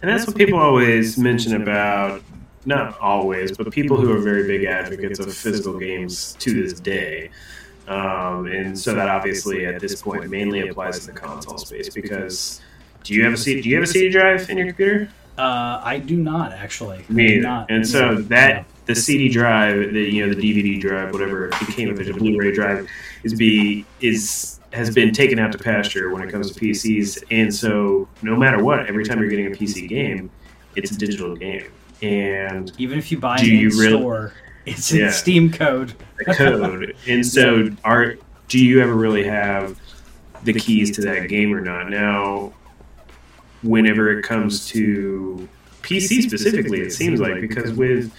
[0.00, 2.22] And that's what people always mention about,
[2.64, 7.30] not always, but people who are very big advocates of physical games to this day.
[7.88, 12.60] Um, and so that obviously at this point mainly applies to the console space because
[13.02, 15.10] do you have a C- do you have a CD drive in your computer?
[15.38, 17.04] Uh, I do not actually.
[17.08, 17.42] I Me do either.
[17.42, 17.70] not.
[17.70, 18.18] And so Yeah.
[18.28, 22.10] that the CD drive, the you know the DVD drive, whatever it became, if it's
[22.10, 22.86] a Blu-ray drive,
[23.22, 27.22] is be is has been taken out to pasture when it comes to PCs.
[27.30, 30.28] And so no matter what, every time you're getting a PC game,
[30.76, 31.64] it's a digital game,
[32.02, 34.32] and even if you buy Do it in you really- store,
[34.66, 35.06] it's Yeah.
[35.06, 35.92] in Steam code.
[36.18, 36.94] the code.
[37.06, 38.16] and so are
[38.48, 39.78] do you ever really have
[40.44, 41.90] the keys to that game or not?
[41.90, 42.52] Now,
[43.62, 45.48] whenever it comes to
[45.82, 48.12] PC specifically, it seems like because with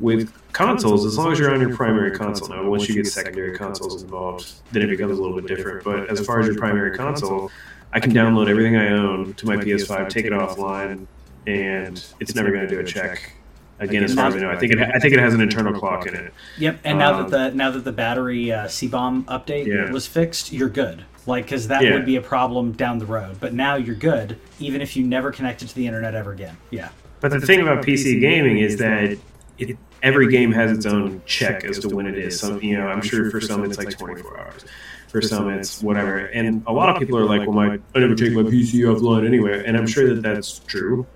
[0.00, 3.56] with consoles, as long as you're on your primary console now, once you get secondary
[3.56, 5.84] consoles involved, then it becomes a little bit different.
[5.84, 7.50] But as far as your primary console,
[7.92, 11.06] I can download everything I own to my PS5, take it offline,
[11.46, 13.34] and it's never going to do a check
[13.78, 14.02] again.
[14.02, 16.06] As far as I know, I think it I think it has an internal clock
[16.06, 16.32] in it.
[16.58, 16.80] Yep.
[16.84, 19.90] And now Um, that the now that the battery uh, C-bomb update Yeah.
[19.92, 21.04] was fixed, you're good.
[21.26, 21.92] Like because that Yeah.
[21.94, 23.36] would be a problem down the road.
[23.40, 26.56] But now you're good, even if you never connected to the internet ever again.
[26.70, 26.88] Yeah.
[27.20, 29.16] But the thing about PC gaming is that
[29.58, 32.40] it, every game has its own check as to when it is.
[32.40, 34.64] Some, you know, I'm sure for some it's like 24 hours.
[35.08, 36.18] For some it's whatever.
[36.18, 39.26] And a lot of people are like, "Well, my I never take my PC offline
[39.26, 41.06] anyway," and I'm sure that that's true.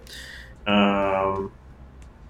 [0.67, 1.51] Um,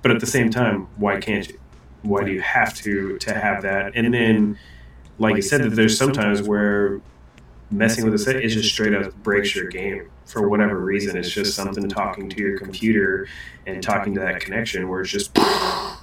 [0.03, 1.59] but at the same time, why can't you?
[2.03, 3.93] Why do you have to to have that?
[3.97, 4.59] And then,
[5.19, 7.01] like you said, that there's sometimes where
[7.71, 11.17] messing with a set is just straight up breaks your game for whatever reason.
[11.17, 13.29] It's just something talking to your computer
[13.67, 15.37] and talking to that connection where it's just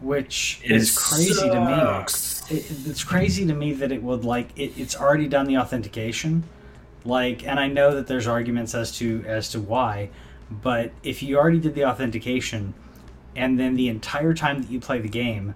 [0.00, 2.56] Which It is crazy to me.
[2.56, 6.44] It, it's crazy to me that it would like it, it's already done the authentication,
[7.04, 10.10] like, and I know that there's arguments as to as to why,
[10.50, 12.74] but if you already did the authentication,
[13.34, 15.54] and then the entire time that you play the game,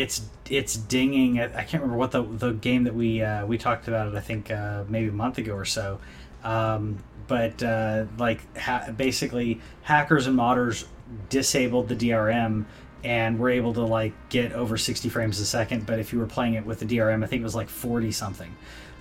[0.00, 1.38] it's it's dinging.
[1.38, 4.14] At, I can't remember what the the game that we uh, we talked about it.
[4.14, 5.98] I think uh, maybe a month ago or so.
[6.44, 10.86] Um, but uh, like ha- basically, hackers and modders
[11.28, 12.64] disabled the DRM
[13.04, 15.86] and were able to like get over 60 frames a second.
[15.86, 18.12] But if you were playing it with the DRM, I think it was like 40
[18.12, 18.54] something.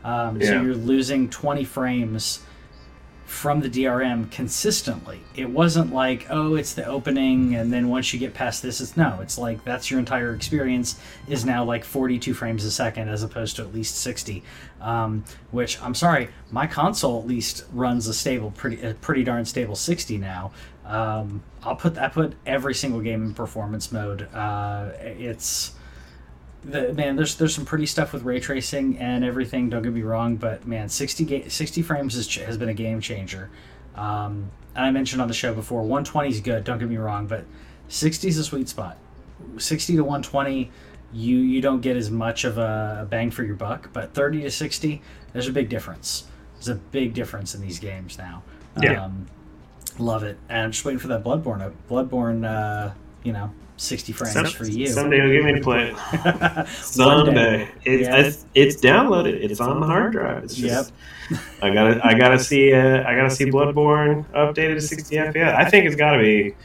[0.03, 2.39] Um, So you're losing 20 frames
[3.25, 5.19] from the DRM consistently.
[5.35, 8.95] It wasn't like, oh, it's the opening, and then once you get past this, it's
[8.95, 9.19] no.
[9.21, 13.55] It's like that's your entire experience is now like 42 frames a second as opposed
[13.55, 14.43] to at least 60.
[14.79, 19.45] Um, which I'm sorry, my console at least runs a stable, pretty, a pretty darn
[19.45, 20.51] stable 60 now.
[20.85, 24.31] Um, I'll put I put every single game in performance mode.
[24.33, 25.73] Uh, it's
[26.65, 30.01] the man there's there's some pretty stuff with ray tracing and everything don't get me
[30.01, 33.49] wrong but man 60 ga- 60 frames is, has been a game changer.
[33.95, 37.27] Um, and i mentioned on the show before 120 is good don't get me wrong
[37.27, 37.45] but
[37.87, 38.97] 60 is a sweet spot.
[39.57, 40.71] 60 to 120
[41.13, 44.51] you you don't get as much of a bang for your buck but 30 to
[44.51, 45.01] 60
[45.33, 46.25] there's a big difference.
[46.55, 48.41] There's a big difference in these games now.
[48.81, 49.03] Yeah.
[49.03, 49.27] um,
[49.99, 50.37] love it.
[50.49, 52.93] And i'm just waiting for that bloodborne bloodborne uh,
[53.23, 56.67] you know 60 frames Some- for you Someday you'll get me to play it.
[56.69, 57.33] Someday.
[57.33, 57.69] day.
[57.83, 58.15] It's, Yeah.
[58.17, 59.33] it's it's downloaded.
[59.43, 60.43] It's on the hard drive.
[60.45, 60.93] It's just
[61.61, 65.55] I gotta I gotta see uh, I gotta see Bloodborne updated to 60 FPS.
[65.55, 66.55] I think it's gotta be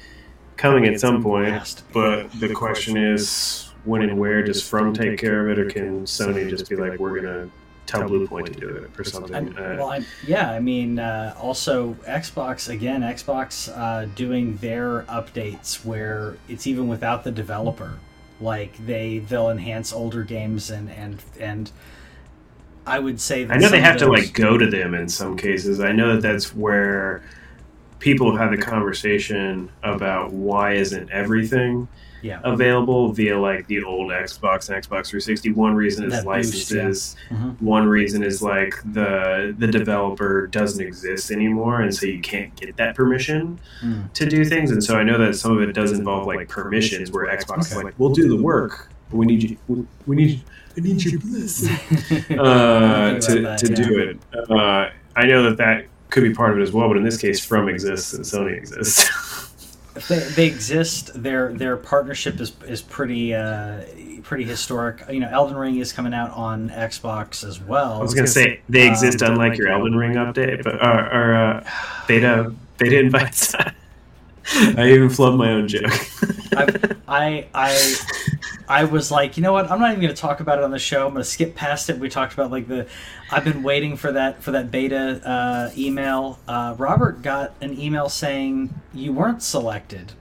[0.56, 1.48] coming at some point.
[1.52, 1.88] Has to be.
[1.94, 6.04] But the question is, when and where does From take care of it, or can
[6.04, 7.50] Sony just be like, we're gonna
[7.90, 9.56] tell Bluepoint to do it or something?
[9.56, 13.02] I, Uh, well, I, yeah, I mean, uh, also Xbox again.
[13.02, 17.98] Xbox uh, doing their updates where it's even without the developer.
[18.40, 21.70] Like they they'll enhance older games and and and
[22.86, 25.36] I would say that I know they have to like go to them in some
[25.36, 25.80] cases.
[25.80, 27.22] I know that that's where
[27.98, 31.86] people have had the conversation about why isn't everything
[32.22, 35.52] yeah available via like the old Xbox and Xbox 360.
[35.52, 36.82] One reason is That boost, yeah.
[36.82, 37.16] licenses.
[37.30, 37.60] Mhm.
[37.60, 42.76] One reason is like the the developer doesn't exist anymore, and so you can't get
[42.76, 44.12] that permission Mm.
[44.14, 44.70] to do things.
[44.70, 47.76] And so I know that some of it does involve like permissions, where Xbox is
[47.82, 49.56] like, "We'll do the work, but we need you.
[50.06, 50.40] we- need.
[50.76, 51.70] I need your blessing."
[52.38, 54.18] uh, to, to that, do it.
[54.50, 57.16] Uh, I know that that could be part of it as well, but in this
[57.16, 59.08] case, From exists and Sony exists.
[60.08, 61.10] They, they exist.
[61.20, 63.82] Their their partnership is is pretty uh,
[64.22, 65.02] pretty historic.
[65.10, 67.94] You know, Elden Ring is coming out on Xbox as well.
[67.94, 71.34] I was gonna say they exist Um, unlike your Elden Ring update, but or, or
[71.34, 71.70] uh,
[72.06, 73.54] beta beta invites.
[74.52, 75.92] I even flubbed my own joke.
[77.06, 77.74] I, I
[78.70, 79.68] I was like, you know what?
[79.68, 81.04] I'm not even going to talk about it on the show.
[81.04, 81.98] I'm going to skip past it.
[81.98, 82.86] We talked about like the.
[83.32, 86.38] I've been waiting for that for that beta uh, email.
[86.46, 90.12] Uh, Robert got an email saying you weren't selected.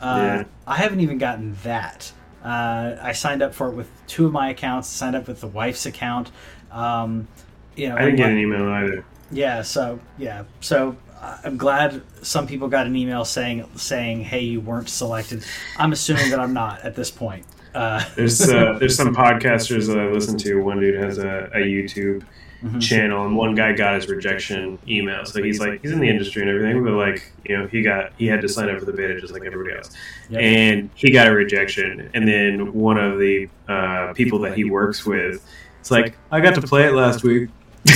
[0.00, 0.44] Uh, Yeah.
[0.68, 2.12] I haven't even gotten that.
[2.44, 4.88] Uh, I signed up for it with two of my accounts.
[4.88, 6.30] Signed up with the wife's account.
[6.70, 7.26] Um,
[7.74, 9.04] you know, I didn't get an email either.
[9.32, 10.96] yeah, so yeah, so
[11.42, 15.44] I'm glad some people got an email saying saying, "Hey, you weren't selected."
[15.76, 17.44] I'm assuming that I'm not at this point.
[17.74, 20.56] Uh, There's uh, there's some podcasters that I listen to.
[20.62, 22.24] One dude has a, a YouTube
[22.62, 22.78] Mhm.
[22.82, 25.24] channel, and one guy got his rejection email.
[25.24, 28.12] So he's like, he's in the industry and everything, but like, you know, he got
[28.18, 29.90] he had to sign up for the beta just like everybody else,
[30.28, 30.42] Yep.
[30.42, 32.10] and he got a rejection.
[32.12, 35.42] And then one of the uh, people that he works with,
[35.80, 37.48] it's like, I got to play it last week.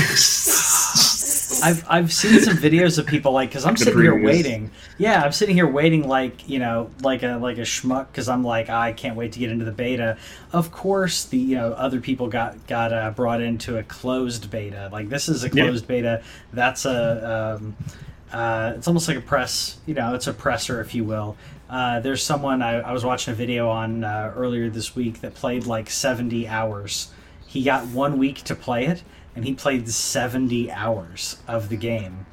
[1.62, 4.70] I've I've seen some videos of people like because I'm The sitting here waiting.
[4.98, 8.42] Yeah, I'm sitting here waiting like you know like a like a schmuck because I'm
[8.44, 10.16] like I can't wait to get into the beta.
[10.52, 14.88] Of course, the you know other people got got uh, brought into a closed beta.
[14.92, 15.64] Like this is a Yeah.
[15.64, 16.22] closed beta.
[16.52, 17.76] That's a um,
[18.32, 19.78] uh, it's almost like a press.
[19.86, 21.36] You know, it's a presser, if you will.
[21.70, 25.34] Uh, there's someone I, I was watching a video on uh, earlier this week that
[25.34, 27.11] played like 70 hours.
[27.46, 29.02] He got one week to play it,
[29.35, 32.26] and he played 70 hours of the game.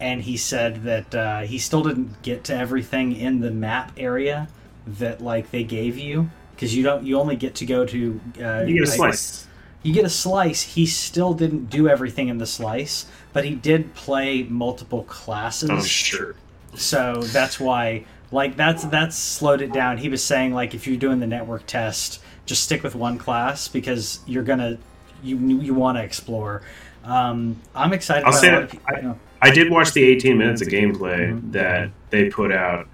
[0.00, 4.48] And he said that uh, he still didn't get to everything in the map area
[4.86, 6.30] that like they gave you
[6.60, 7.04] because you don't.
[7.04, 8.20] You only get to go to.
[8.38, 9.46] Uh, you get a slice.
[9.82, 10.62] you get a slice.
[10.62, 15.70] He still didn't do everything in the slice, but he did play multiple classes.
[15.70, 16.34] Oh, sure.
[16.74, 19.96] So that's why, like, that's that's slowed it down.
[19.98, 23.66] He was saying, like, if you're doing the network test, just stick with one class
[23.66, 24.78] because you're gonna
[25.22, 26.62] you you want to explore.
[27.04, 28.24] Um, I'm excited.
[28.24, 30.36] I'll about say a lot of that people- you know, I did watch the 18
[30.36, 31.52] minutes of gameplay Mhm.
[31.52, 32.86] that they put out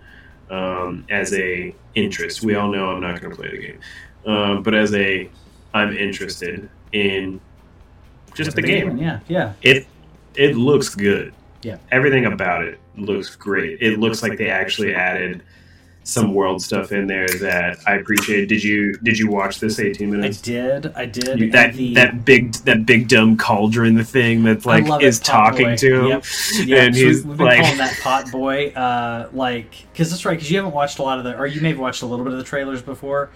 [0.48, 2.42] um, as a interest.
[2.42, 3.78] We all know I'm not going to play the game,
[4.26, 5.28] um, but as a
[5.74, 7.40] I'm interested in
[8.34, 8.96] just the game.
[8.96, 9.52] Yeah, yeah.
[9.62, 9.86] It
[10.36, 11.32] it looks good.
[11.62, 11.78] Yeah.
[11.90, 13.78] Everything about it looks great.
[13.82, 15.42] It looks like they actually added
[16.08, 18.48] some world stuff in there that I appreciated.
[18.48, 20.38] Did you did you watch this eighteen minutes?
[20.38, 20.92] I did.
[20.94, 21.40] I did.
[21.40, 25.66] You- that the- that big that big dumb cauldron the thing that's like is talking
[25.70, 25.76] Boy.
[25.76, 26.24] to him Yep.
[26.64, 30.24] Yeah, and so he's we've been like calling that pot boy, uh, like, because that's
[30.24, 30.34] right.
[30.36, 32.24] Because you haven't watched a lot of the, or you may have watched a little
[32.24, 33.30] bit of the trailers before.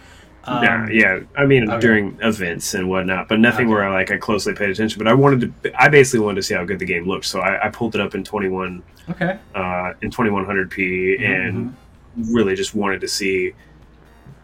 [0.45, 1.81] Um, Nah, yeah, I mean okay.
[1.81, 3.75] during events and whatnot, but nothing Okay.
[3.75, 4.99] where I like I closely paid attention.
[4.99, 7.41] But I wanted to, I basically wanted to see how good the game looked, so
[7.41, 9.39] I, I pulled it up in twenty one Okay.
[9.57, 11.68] uh, in twenty one hundred p, Mm-hmm.
[12.17, 13.53] Really just wanted to see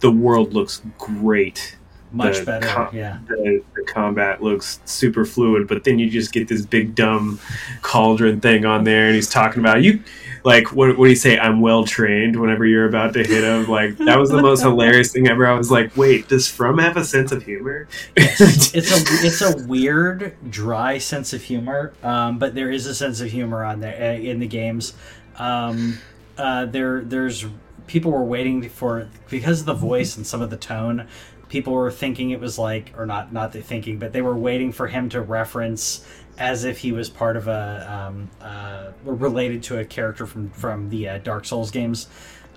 [0.00, 1.76] the world looks great.
[2.12, 2.66] Much the better.
[2.66, 3.18] co- yeah.
[3.26, 7.40] The, the combat looks super fluid, but then you just get this big dumb
[7.82, 10.02] cauldron thing on there, and he's talking about you.
[10.44, 10.96] Like what?
[10.96, 11.36] What do you say?
[11.36, 12.40] I'm well trained.
[12.40, 15.44] Whenever you're about to hit him, like that was the most hilarious thing ever.
[15.46, 17.88] I was like, wait, does From have a sense of humor?
[18.16, 23.20] it's a it's a weird, dry sense of humor, um, but there is a sense
[23.20, 24.92] of humor on there uh, in the games.
[25.36, 25.98] Um,
[26.38, 27.46] uh, there there's
[27.86, 31.06] people were waiting for because of the voice and some of the tone.
[31.48, 34.88] People were thinking it was like, or not not thinking, but they were waiting for
[34.88, 36.04] him to reference
[36.38, 40.90] as if he was part of a um, uh, related to a character from from
[40.90, 42.08] the uh, Dark Souls games.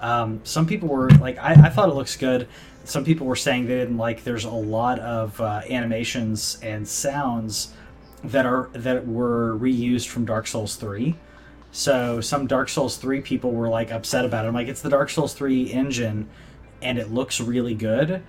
[0.02, 2.48] Um, some people were like, I, I thought it looks good.
[2.86, 4.24] Some people were saying they didn't like.
[4.24, 7.74] There's a lot of uh, animations and sounds
[8.24, 11.16] that are that were reused from Dark Souls three.
[11.72, 14.48] So some Dark Souls three people were like upset about it.
[14.48, 16.28] I'm like, it's the Dark Souls three engine,
[16.82, 18.22] and it looks really good.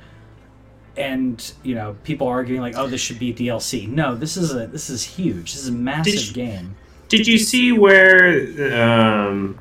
[0.97, 3.89] And you know, people arguing like, oh, this should be DLC.
[3.89, 5.53] No, this is a this is huge.
[5.53, 6.77] This is a massive Did you- game.
[7.09, 9.59] Did you see where um,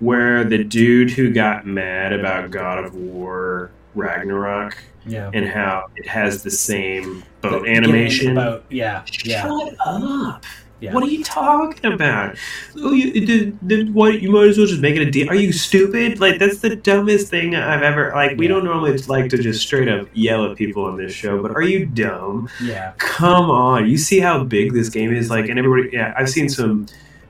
[0.00, 4.76] where the dude who got mad about God of War Ragnarok
[5.06, 5.30] Yeah.
[5.32, 8.34] and how it has the same boat The- animation?
[8.34, 8.64] Boat.
[8.70, 9.04] Yeah.
[9.22, 9.42] Yeah.
[9.42, 10.44] Shut up!
[10.84, 10.92] Yeah.
[10.94, 12.36] What are you talking about?
[12.76, 13.26] Oh, you,
[13.62, 15.28] the, what, you might as well just make it a deal.
[15.30, 16.20] Are you stupid?
[16.20, 18.12] Like that's the dumbest thing I've ever.
[18.14, 18.54] Like we Yeah.
[18.54, 21.62] don't normally like to just straight up yell at people on this show, but are
[21.62, 22.48] you dumb?
[22.62, 22.92] Yeah.
[22.98, 25.30] Come on, you see how big this game is.
[25.30, 25.90] Like, and everybody.
[25.94, 26.86] Yeah, I've seen some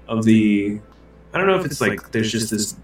[0.08, 0.80] of the.
[1.32, 2.76] I don't know if it's like there's just this.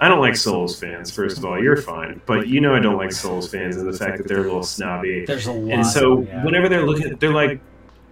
[0.00, 1.10] I don't like Souls fans.
[1.10, 3.96] First of all, you're fine, but you know I don't like Souls fans and the
[3.96, 5.24] fact that they're a little snobby.
[5.24, 5.72] There's a lot.
[5.72, 7.60] And so whenever they're looking, they're like,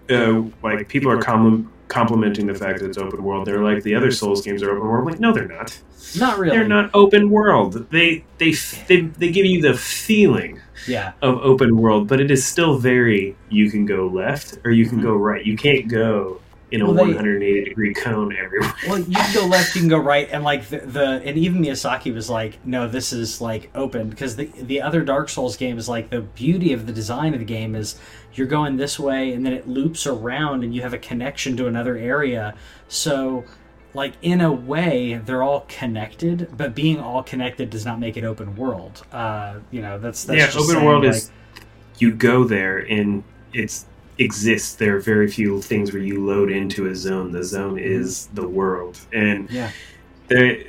[0.09, 3.45] uh, like people are com- complimenting the fact that it's open world.
[3.45, 5.07] They're like the other Souls games are open world.
[5.07, 5.79] I'm like, no, they're not.
[6.17, 6.57] not really.
[6.57, 7.89] They're not open world.
[7.91, 8.53] They they
[8.87, 11.13] they they give you the feeling Yeah.
[11.21, 13.35] of open world, but it is still very.
[13.49, 15.23] You can go left or you can go mm-hmm.
[15.23, 15.45] right.
[15.45, 18.73] You can't go in a Well, they- 180 degree cone everywhere.
[18.87, 21.61] Well, you can go left, you can go right, and like the, the and even
[21.61, 25.77] Miyazaki was like, no, this is like open because the the other Dark Souls game
[25.77, 27.95] is like the beauty of the design of the game is
[28.37, 31.67] you're going this way and then it loops around and you have a connection to
[31.67, 32.53] another area.
[32.87, 33.45] So,
[33.93, 38.23] like in a way, they're all connected, but being all connected does not make it
[38.23, 39.05] open world.
[39.11, 41.31] Uh, you know, that's that's yeah, open world like, is
[41.99, 43.23] you go there and
[43.53, 43.85] it's
[44.17, 44.75] exists.
[44.75, 47.31] There are very few things where you load into a zone.
[47.31, 49.71] The zone is the world, and yeah,
[50.27, 50.61] there,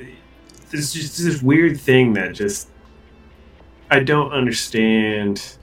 [0.69, 2.69] there's just this weird thing that just
[3.89, 5.56] I don't understand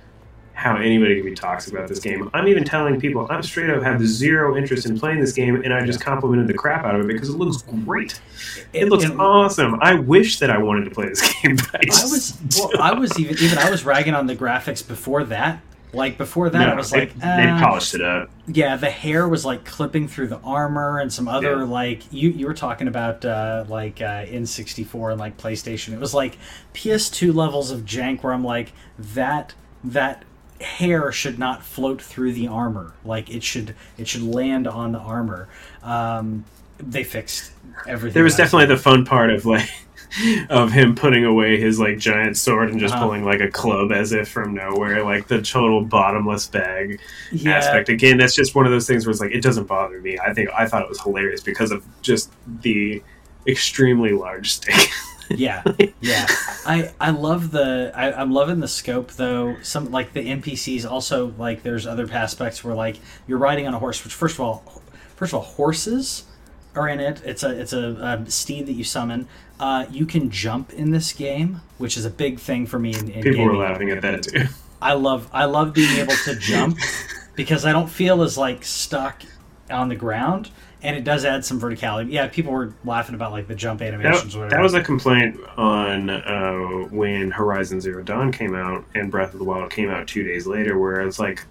[0.54, 2.30] how anybody can be toxic about this game.
[2.32, 5.74] I'm even telling people I'm straight up have zero interest in playing this game, and
[5.74, 8.20] I just complimented the crap out of it because it looks great.
[8.72, 9.78] It looks and- awesome.
[9.82, 12.92] I wish that I wanted to play this game, but I, I was well, I
[12.94, 15.60] was even even I was ragging on the graphics before that.
[15.92, 18.28] Like before that, I was they, like, they uh, polished it up.
[18.48, 21.64] yeah, the hair was like clipping through the armor and some other Yeah.
[21.64, 25.92] like you you were talking about uh, like uh, N64 and like PlayStation.
[25.92, 26.36] It was like
[26.74, 30.24] PS2 levels of jank where I'm like that that
[30.60, 32.94] hair should not float through the armor.
[33.04, 35.48] Like it should it should land on the armor.
[35.82, 36.44] Um,
[36.78, 37.52] they fixed
[37.86, 38.14] everything.
[38.14, 38.76] There was definitely time.
[38.76, 39.68] the fun part of like
[40.50, 43.04] of him putting away his like giant sword and just Uh-huh.
[43.04, 47.00] pulling like a club as if from nowhere, like the total bottomless bag
[47.32, 47.88] yeah, aspect.
[47.88, 50.18] Again, that's just one of those things where it's like it doesn't bother me.
[50.18, 52.30] I think I thought it was hilarious because of just
[52.62, 53.02] the
[53.46, 54.74] extremely large stick.
[55.36, 55.62] yeah.
[56.00, 56.26] Yeah.
[56.66, 59.56] I i love the I, i'm loving the scope though.
[59.62, 63.78] Some like the npcs also like there's other aspects where like you're riding on a
[63.78, 64.82] horse which first of all
[65.16, 66.24] first of all horses
[66.74, 67.22] are in it.
[67.24, 69.28] It's a it's a, um steed that you summon.
[69.60, 73.08] Uh, you can jump in this game which is a big thing for me in,
[73.08, 74.46] in People were laughing at that too.
[74.82, 76.76] i love i love being able to jump
[77.36, 79.22] because i don't feel as like stuck
[79.70, 80.50] on the ground
[80.84, 84.36] and it does add some verticality yeah people were laughing about like the jump animations
[84.36, 86.52] or That, whatever that was a complaint on uh,
[86.90, 90.46] when Horizon Zero Dawn came out and Breath of the Wild came out two days
[90.46, 91.44] later, where it's like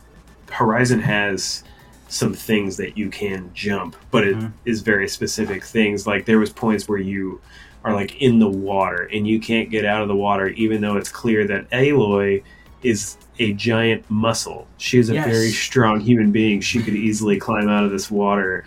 [0.50, 1.64] Horizon has
[2.08, 6.06] some things that you can jump, but it is very specific things.
[6.06, 7.42] Like there was points where you
[7.84, 10.96] are like in the water and you can't get out of the water, even though
[10.96, 12.44] it's clear that Aloy
[12.84, 14.68] is a giant muscle.
[14.78, 15.26] She is a Yes.
[15.26, 16.62] very strong human being.
[16.62, 18.64] She could easily climb out of this water.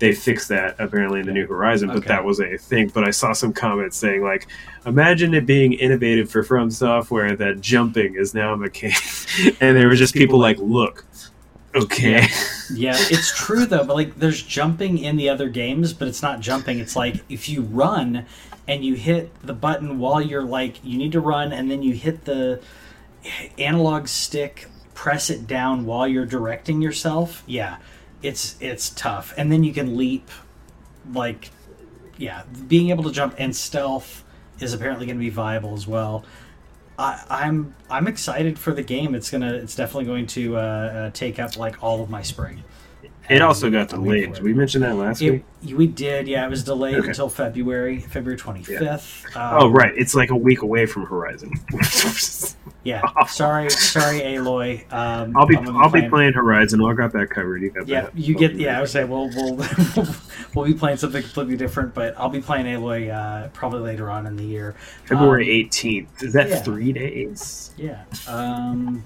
[0.00, 2.08] They fixed that apparently in the New Horizon, but Okay.
[2.08, 2.88] that was a thing.
[2.92, 4.48] But I saw some comments saying like,
[4.86, 8.96] imagine it being innovative for From Software that jumping is now a mechanic,
[9.60, 11.04] and there were just people like, look,
[11.74, 12.26] okay,
[12.74, 16.40] Yeah, it's true though, but like there's jumping in the other games, but it's not
[16.40, 16.78] jumping.
[16.80, 18.24] It's like if you run
[18.66, 21.92] and you hit the button while you're like you need to run and then you
[21.94, 22.60] hit the
[23.58, 27.42] analog stick, press it down while you're directing yourself.
[27.46, 27.76] Yeah.
[28.22, 29.32] It's it's tough.
[29.36, 30.28] And then you can leap
[31.12, 31.50] like
[32.18, 34.24] yeah, being able to jump and stealth
[34.60, 36.24] is apparently going to be viable as well.
[36.98, 39.14] I, I'm I'm excited for the game.
[39.14, 42.62] It's gonna it's definitely going to uh, uh, take up like all of my spring.
[43.30, 44.34] it also got delayed.
[44.34, 45.30] Did we mention that last It,
[45.62, 45.78] week?
[45.78, 46.44] we did, yeah.
[46.46, 47.08] It was delayed Okay.
[47.08, 49.24] until February, February twenty fifth.
[49.34, 51.52] oh, right, it's like a week away from Horizon.
[52.82, 53.02] Yeah.
[53.28, 54.90] Sorry, sorry, Aloy.
[54.92, 56.80] Um, I'll be I'll be playing Horizon.
[56.82, 57.60] I'll got that covered.
[57.62, 58.16] You got Yeah, that.
[58.16, 58.54] you get.
[58.54, 59.56] Yeah, I would say we'll we'll
[60.54, 64.26] we'll be playing something completely different, but I'll be playing Aloy uh, probably later on
[64.26, 64.74] in the year.
[65.04, 66.22] February Um, eighteenth.
[66.22, 66.56] Is that yeah.
[66.62, 67.72] three days?
[67.76, 68.02] Yeah.
[68.26, 69.04] Um,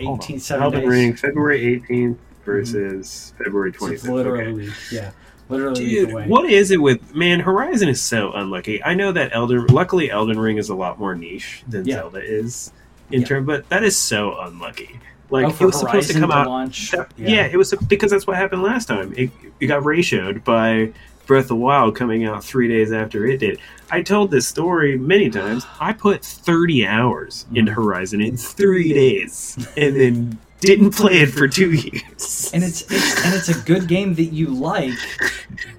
[0.00, 0.88] Hold 18, seven Elden days.
[0.88, 4.12] Ring, February eighteenth versus February So twenty it's fifth.
[4.12, 4.72] literally Okay.
[4.92, 5.10] Yeah,
[5.48, 7.40] literally Dude, what is it with man?
[7.40, 8.82] Horizon is so unlucky.
[8.84, 9.66] I know that Elden.
[9.66, 11.96] Luckily, Elden Ring is a lot more niche than Yeah.
[11.96, 12.72] Zelda is
[13.10, 13.40] in Yeah.
[13.40, 14.98] but that is so unlucky.
[15.30, 16.46] Like oh, it was supposed to Horizon come out.
[16.46, 16.90] launch.
[16.92, 17.46] that- yeah.
[17.46, 19.12] it was because that's what happened last time.
[19.16, 19.30] It,
[19.60, 20.92] it got ratioed by
[21.26, 23.58] Breath of the Wild coming out three days after it did.
[23.90, 25.66] I told this story many times.
[25.80, 27.80] I put thirty hours into Mm-hmm.
[27.82, 32.50] Horizon in three days, and then didn't play it for two years.
[32.54, 34.94] and it's, it's and it's a good game that you like,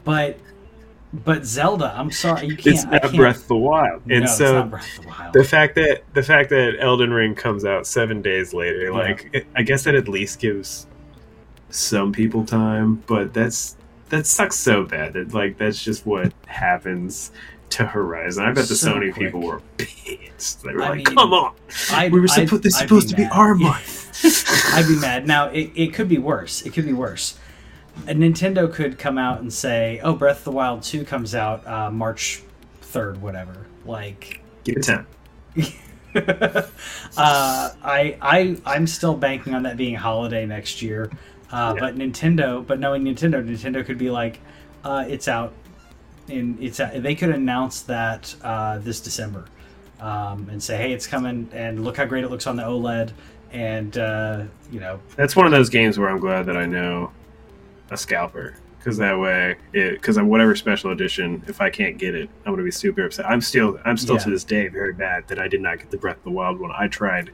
[0.04, 0.38] but
[1.12, 2.76] but Zelda, I'm sorry, you can't.
[2.76, 5.34] it's not Breath of the Wild, no, and it's so not Breath of the Wild.
[5.34, 8.90] the fact that the fact that Elden Ring comes out seven days later, Yeah.
[8.92, 10.86] like it, I guess that at least gives
[11.70, 13.76] some people time, but that's
[14.10, 17.32] that sucks so bad that like that's just what happens
[17.72, 18.44] to Horizon.
[18.46, 19.28] I bet the So Sony quick.
[19.28, 20.64] people were pissed.
[20.64, 21.54] They were I like, mean, "Come on,
[21.92, 23.32] I'd- we were I'd- supposed this I'd supposed to be mad.
[23.34, 23.96] our month."
[24.76, 25.28] I'd be mad.
[25.28, 26.64] Now it, it could be worse.
[26.64, 27.38] It could be worse.
[28.08, 31.92] Nintendo could come out and say, "Oh, Breath of the Wild two comes out uh,
[31.92, 32.44] March
[32.82, 35.08] third, whatever." Like, Give it time.
[36.16, 36.64] uh,
[37.18, 41.12] I I I'm still banking on that being a holiday next year.
[41.52, 41.80] Uh, Yeah.
[41.80, 44.40] But Nintendo, but knowing Nintendo, Nintendo could be like,
[44.84, 45.54] uh, "It's out."
[46.28, 47.02] In it's out.
[47.02, 49.46] They could announce that uh, this December,
[50.00, 53.12] um, and say, "Hey, it's coming!" And look how great it looks on the OLED.
[53.52, 57.12] And uh, you know, That's one of those games where I'm glad that I know
[57.92, 62.54] a scalper because that way, because whatever special edition, if I can't get it, I'm
[62.54, 63.26] gonna be super upset.
[63.26, 64.24] I'm still, I'm still Yeah.
[64.24, 66.60] to this day very bad that I did not get the Breath of the Wild
[66.60, 66.72] one.
[66.78, 67.30] I tried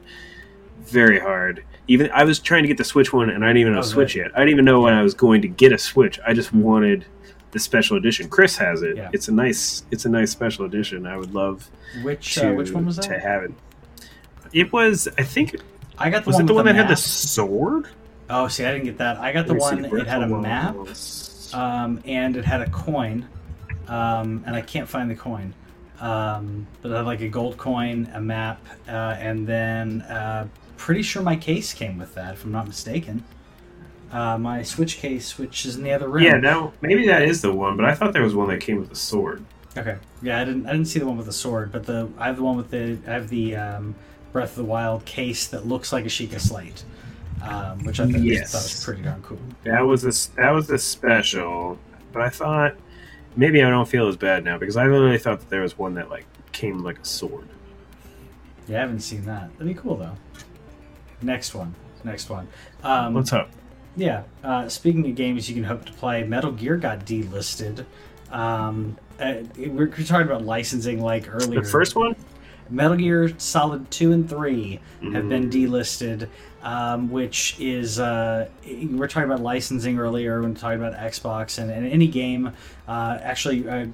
[0.84, 1.62] very hard.
[1.88, 3.82] Even I was trying to get the Switch one, and I didn't even know Oh,
[3.82, 4.32] Switch yet.
[4.34, 6.18] I didn't even know when I was going to get a Switch.
[6.26, 7.04] I just wanted
[7.52, 8.28] the special edition.
[8.28, 8.96] Chris has it.
[8.96, 9.10] Yeah.
[9.12, 11.06] It's a nice, it's a nice special edition.
[11.06, 11.70] I would love
[12.02, 13.52] which to uh, which one was to have it.
[14.52, 15.56] It was, I think,
[15.96, 17.86] I got the was one it the one that had the sword?
[18.28, 19.18] Oh, see, I didn't get that.
[19.18, 19.84] I got the one.
[19.84, 20.76] It had a of the Wild map,
[21.54, 23.28] um, and it had a coin,
[23.88, 25.54] um, and I can't find the coin.
[26.00, 31.02] Um, but I had like a gold coin, a map, uh, and then uh, pretty
[31.02, 33.24] sure my case came with that, if I'm not mistaken.
[34.12, 36.24] Uh, my Switch case, which is in the other room.
[36.24, 38.78] Yeah, no, maybe that is the one, but I thought there was one that came
[38.78, 39.44] with a sword.
[39.76, 39.96] Okay.
[40.22, 40.66] Yeah, I didn't.
[40.66, 42.70] I didn't see the one with the sword, but the I have the one with
[42.70, 43.94] the I have the um,
[44.32, 46.84] Breath of the Wild case that looks like a Sheikah slate,
[47.42, 48.52] um, which I thought, Yes.
[48.52, 49.38] thought was pretty darn cool.
[49.64, 51.78] That was the that was the special,
[52.12, 52.74] but I thought
[53.36, 55.94] maybe I don't feel as bad now because I literally thought that there was one
[55.94, 57.48] that like came like a sword.
[58.68, 59.50] Yeah, I haven't seen that.
[59.58, 60.16] That'd be cool though.
[61.22, 61.74] Next one.
[62.04, 62.48] Next one.
[62.82, 63.50] Um, What's up?
[63.96, 64.22] Yeah.
[64.44, 67.84] Uh, speaking of games you can hope to play, Metal Gear got delisted.
[68.30, 71.62] Um, uh, we're, we're talking about licensing like earlier.
[71.62, 72.14] The first one?
[72.70, 74.80] Metal Gear Solid 2 and 3
[75.12, 75.28] have Mm.
[75.28, 76.28] been delisted,
[76.62, 81.58] um, which is, uh, we we're talking about licensing earlier when we talking about Xbox
[81.58, 82.50] and, and any game.
[82.88, 83.86] Uh, actually, uh,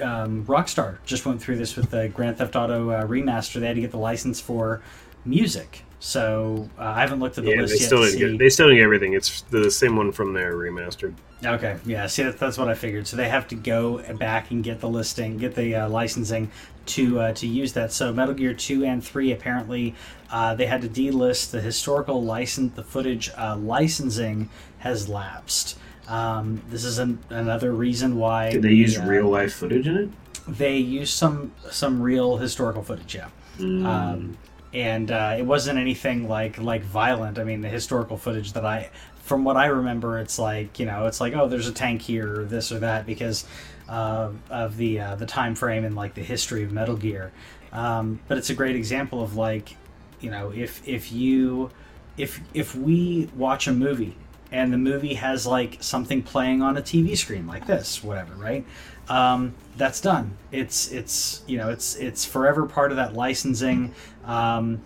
[0.00, 3.60] um, Rockstar just went through this with the Grand Theft Auto uh, remaster.
[3.60, 4.80] They had to get the license for
[5.24, 5.84] music.
[6.00, 7.86] So uh, I haven't looked at the Yeah, they list yet.
[7.86, 8.38] still get.
[8.38, 9.12] They still get everything.
[9.12, 11.14] It's the same one from their remastered.
[11.44, 12.06] Okay, yeah.
[12.08, 13.06] See, that, that's what I figured.
[13.06, 16.50] So they have to go back and get the listing, get the uh, licensing
[16.86, 17.92] to uh, to use that.
[17.92, 19.94] So Metal Gear Two and Three apparently
[20.30, 22.74] uh, they had to delist the historical license.
[22.74, 25.78] The footage uh, licensing has lapsed.
[26.08, 29.96] Um, this is an, another reason why Did they use uh, real life footage in
[29.96, 30.08] it?
[30.48, 33.14] They used some some real historical footage.
[33.14, 33.28] Yeah.
[33.58, 33.84] Mm.
[33.84, 34.38] Um,
[34.74, 37.38] and uh, it wasn't anything like like violent.
[37.38, 38.90] I mean, the historical footage that I,
[39.22, 42.40] from what I remember, it's like you know, it's like oh, there's a tank here
[42.40, 43.46] or this or that because
[43.88, 47.32] uh, of the uh, the time frame and like the history of Metal Gear.
[47.72, 49.76] Um, but it's a great example of like,
[50.20, 51.70] you know, if if you
[52.16, 54.16] if if we watch a movie
[54.50, 58.66] and the movie has like something playing on a TV screen like this, whatever, right?
[59.08, 60.36] Um, that's done.
[60.50, 63.94] It's it's you know it's it's forever part of that licensing.
[64.24, 64.82] Um,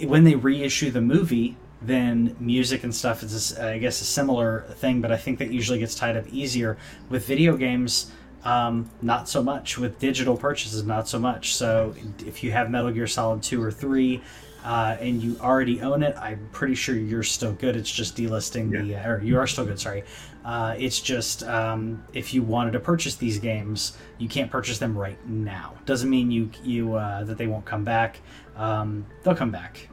[0.00, 5.00] when they reissue the movie, then music and stuff is I guess a similar thing,
[5.00, 6.76] but I think that usually gets tied up easier
[7.08, 8.12] with video games.
[8.42, 11.54] Um, not so much with digital purchases, not so much.
[11.54, 14.22] So if you have Metal Gear Solid two or three,
[14.64, 17.76] uh, and you already own it, I'm pretty sure you're still good.
[17.76, 19.78] It's just delisting the, uh, or you are still good.
[19.78, 20.04] Sorry,
[20.44, 24.96] uh, it's just um, if you wanted to purchase these games, you can't purchase them
[24.96, 25.74] right now.
[25.86, 28.20] Doesn't mean you you uh, that they won't come back.
[28.56, 29.88] Um, they'll come back.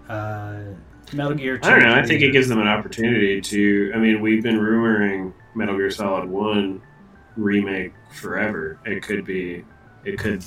[1.14, 1.58] Metal Gear.
[1.58, 1.94] 2 I don't know.
[1.96, 3.92] I think it gives them an opportunity to.
[3.96, 6.82] I mean, we've been rumoring Metal Gear Solid One
[7.36, 8.80] remake forever.
[8.86, 9.64] It could be.
[10.04, 10.44] It could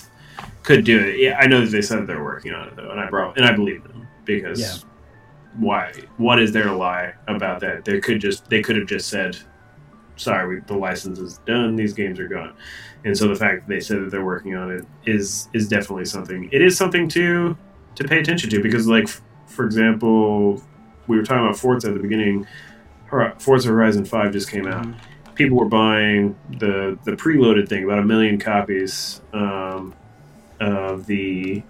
[0.62, 1.18] could do it.
[1.18, 3.46] Yeah, I know that they said they're working on it though, and I brought and
[3.46, 4.74] I believe them because Yeah.
[5.58, 5.92] why?
[6.16, 7.84] What is there to lie about that?
[7.84, 9.36] They could just they could have just said,
[10.16, 11.76] "Sorry, we, the license is done.
[11.76, 12.52] These games are gone."
[13.04, 16.04] And so the fact that they said that they're working on it is is definitely
[16.04, 16.48] something.
[16.52, 17.56] It is something to
[17.96, 19.08] to pay attention to because, like,
[19.51, 20.62] for example,
[21.07, 22.46] we were talking about Forza at the beginning.
[23.38, 24.86] Forza Horizon Five just came out.
[24.86, 24.94] Mhm.
[25.34, 29.92] People were buying the the preloaded thing, about a million copies um,
[30.61, 31.62] of the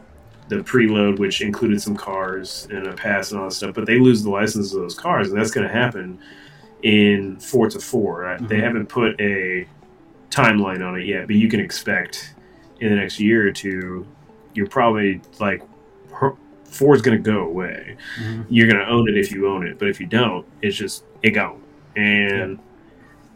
[0.49, 3.72] the preload, which included some cars and a pass and all that stuff.
[3.74, 6.18] But they lose the license of those cars, and that's going to happen
[6.83, 8.22] in Forza Four.
[8.22, 8.49] Right?
[8.49, 8.62] They Mhm.
[8.62, 9.66] haven't put a
[10.31, 12.35] timeline on it yet, but you can expect
[12.81, 14.07] in the next year or two,
[14.55, 15.62] you're probably like
[16.79, 17.97] her- is going to go away.
[18.23, 18.47] Mhm.
[18.49, 21.05] You're going to own it if you own it, but if you don't, it's just
[21.23, 21.61] it gone.
[21.97, 22.59] And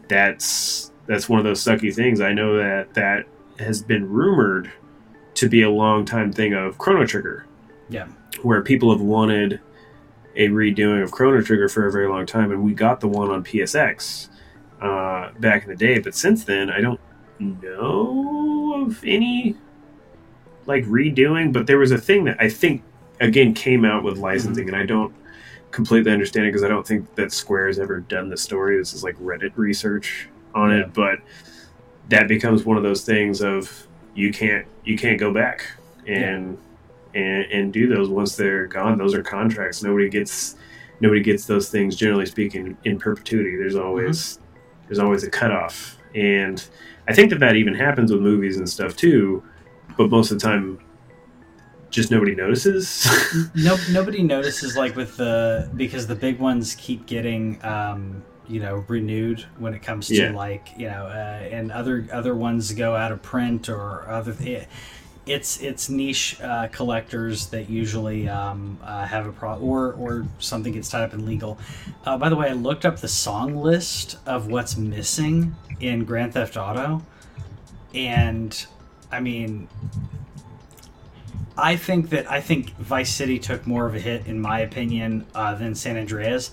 [0.07, 2.21] that's that's one of those sucky things.
[2.21, 3.25] I know that that
[3.59, 4.71] has been rumored
[5.35, 7.45] to be a long time thing of Chrono Trigger.
[7.89, 8.07] Yeah.
[8.41, 9.59] Where people have wanted
[10.35, 13.29] a redoing of Chrono Trigger for a very long time, and we got the one
[13.29, 14.29] on PSX
[14.81, 15.99] uh, back in the day.
[15.99, 16.99] But since then, I don't
[17.39, 19.55] know of any
[20.65, 21.53] like redoing.
[21.53, 22.83] But there was a thing that I think
[23.19, 24.23] again came out with hmm.
[24.23, 25.13] licensing, and I don't
[25.71, 28.77] completely understand it because I don't think that Square has ever done the story.
[28.77, 30.83] This is like Reddit research on Yeah.
[30.83, 31.19] it, but
[32.09, 35.65] that becomes one of those things of you can't you can't go back
[36.07, 36.57] and
[37.13, 38.97] and and do those once they're gone.
[38.97, 39.83] Those are contracts.
[39.83, 40.55] Nobody gets
[41.01, 43.55] nobody gets those things generally speaking in perpetuity.
[43.57, 43.85] There's mm-hmm.
[43.85, 44.39] always
[44.87, 46.65] there's always a cutoff, and
[47.07, 49.43] I think that that even happens with movies and stuff too.
[49.97, 50.79] But most of the time,
[51.95, 53.07] just nobody notices.
[53.55, 58.83] no, nobody notices like with the because the big ones keep getting um, you know
[58.87, 60.31] renewed when it comes to Yeah.
[60.31, 64.67] like you know uh, and other other ones go out of print or other it,
[65.25, 70.73] it's it's niche uh, collectors that usually um, uh, have a pro or or something
[70.73, 71.57] gets tied up in legal.
[72.05, 76.33] Uh, by the way, I looked up the song list of what's missing in Grand
[76.33, 77.01] Theft Auto,
[77.95, 78.65] and
[79.11, 79.67] I mean
[81.57, 85.25] I think that I think Vice City took more of a hit, in my opinion,
[85.33, 86.51] uh, than San Andreas.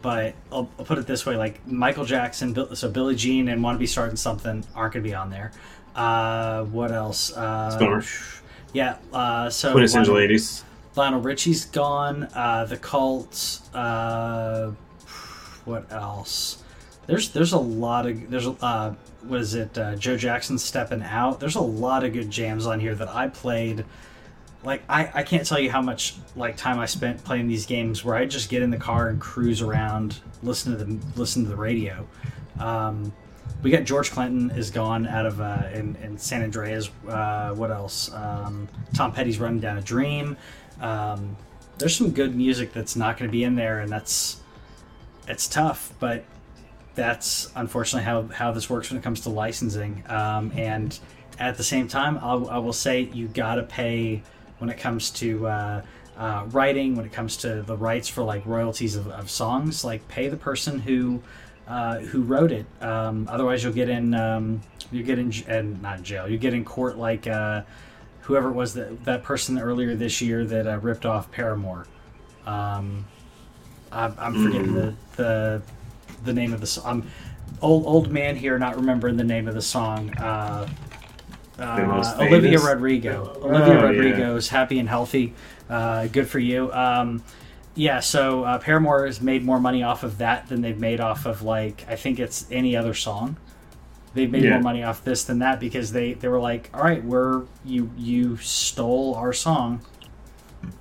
[0.00, 3.76] But I'll, I'll put it this way: like Michael Jackson, so Billie Jean, and "Want
[3.76, 5.52] to Be Starting Something" aren't going to be on there.
[5.94, 7.32] Uh, what else?
[7.32, 8.04] Uh, Stoner.
[8.72, 8.96] Yeah.
[9.12, 10.62] Uh, so Quintessential '80s.
[10.94, 12.28] Lionel Richie's gone.
[12.34, 13.60] Uh, the Cult.
[13.72, 14.72] Uh,
[15.64, 16.62] what else?
[17.06, 19.76] There's there's a lot of there's uh what is it?
[19.76, 21.40] Uh, Joe Jackson stepping out.
[21.40, 23.84] There's a lot of good jams on here that I played
[24.64, 28.04] like I, I can't tell you how much like time I spent playing these games
[28.04, 31.48] where I just get in the car and cruise around, listen to the listen to
[31.48, 32.06] the radio.
[32.58, 33.12] Um,
[33.62, 36.90] we got George Clinton is gone out of uh, in, in San Andreas.
[37.08, 38.12] Uh, what else?
[38.12, 40.36] Um, Tom Petty's running down a dream.
[40.80, 41.36] Um,
[41.78, 44.40] there's some good music that's not going to be in there, and that's
[45.28, 46.24] it's tough, but
[46.94, 50.04] that's unfortunately how, how this works when it comes to licensing.
[50.08, 50.98] Um, and
[51.38, 54.22] at the same time, I'll, I will say you got to pay
[54.62, 55.82] when it comes to uh,
[56.16, 60.06] uh, writing, when it comes to the rights for like royalties of, of songs, like
[60.06, 61.20] pay the person who
[61.66, 62.64] uh, who wrote it.
[62.80, 64.60] Um, otherwise, you'll get in um,
[64.92, 66.28] you get in and not in jail.
[66.28, 67.62] You get in court like uh,
[68.20, 71.88] whoever it was that that person earlier this year that uh, ripped off Paramore.
[72.46, 73.04] Um,
[73.90, 75.62] I'm, I'm forgetting the, the
[76.22, 76.84] the name of the song.
[76.86, 77.10] I'm
[77.60, 80.16] old old man here, not remembering the name of the song.
[81.58, 82.58] Uh, uh, Olivia?
[82.58, 83.36] Rodrigo.
[83.42, 83.80] Oh, Olivia yeah.
[83.82, 85.34] Rodrigo's "Happy and Healthy."
[85.68, 86.72] Uh, good for you.
[86.72, 87.22] Um,
[87.74, 91.24] yeah, so uh, Paramore has made more money off of that than they've made off
[91.26, 93.36] of like I think it's any other song.
[94.14, 94.50] They've made Yeah.
[94.54, 97.90] more money off this than that because they, they were like, all right, we're you
[97.96, 99.80] you stole our song.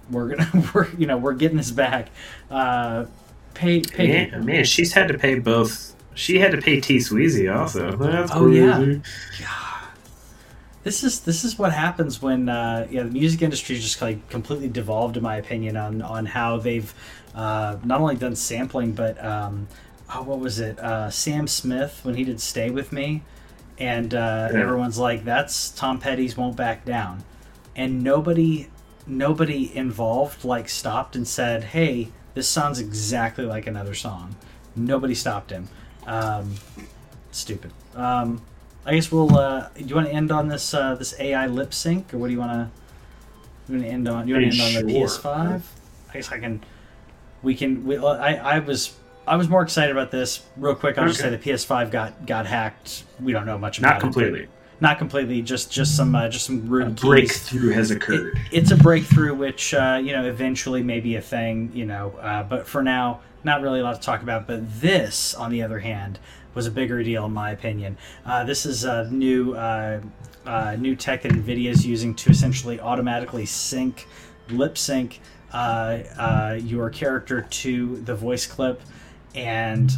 [0.10, 2.10] We're gonna we're you know we're getting this back.
[2.50, 3.06] Uh,
[3.54, 4.30] pay pay.
[4.32, 5.96] Man, man, she's had to pay both.
[6.14, 7.96] She had to pay T Sweezy also.
[7.96, 8.76] That's Oh, yeah.
[8.78, 9.02] crazy.
[10.84, 14.28] This is this is what happens when uh, yeah the music industry is just like
[14.30, 16.92] completely devolved in my opinion on on how they've
[17.36, 19.68] uh, not only done sampling but um,
[20.14, 20.80] oh, what was it?
[20.80, 23.22] Uh, Sam Smith when he did Stay with Me
[23.78, 24.60] and uh, Yeah.
[24.60, 27.24] everyone's like that's Tom Petty's Won't Back Down.
[27.76, 28.68] And nobody
[29.06, 34.36] nobody involved like stopped and said hey this sounds exactly like another song.
[34.76, 35.68] Nobody stopped him.
[36.08, 36.56] Um,
[37.32, 37.72] stupid.
[37.94, 38.42] Um,
[38.86, 39.36] I guess we'll.
[39.36, 42.28] Uh, do you want to end on this uh, this AI lip sync, or what
[42.28, 42.70] do you want to?
[43.72, 44.28] You want to end on?
[44.28, 45.62] You want to end on the PS5?
[46.10, 46.64] I guess I can.
[47.44, 47.86] We can.
[47.86, 48.94] We, I I was
[49.28, 50.44] I was more excited about this.
[50.58, 53.04] Real quick, I'll just say the PS5 got got hacked.
[53.22, 53.92] We don't know much about it.
[53.92, 54.02] Not it.
[54.02, 54.48] completely.
[54.80, 55.44] Not completely.
[55.44, 58.36] Just just some uh, just some A rude breakthrough has occurred.
[58.36, 61.72] It, it's a breakthrough, which uh, you know eventually may be a thing.
[61.74, 64.48] You know, uh, but for now, not really a lot to talk about.
[64.48, 66.18] But this, on the other hand,
[66.54, 67.98] was a bigger deal in my opinion.
[68.26, 70.02] Uh, this is a new uh,
[70.46, 74.08] uh, new tech that Nvidia is using to essentially automatically sync,
[74.50, 75.20] lip sync
[75.54, 78.82] uh, your character to the voice clip,
[79.36, 79.92] and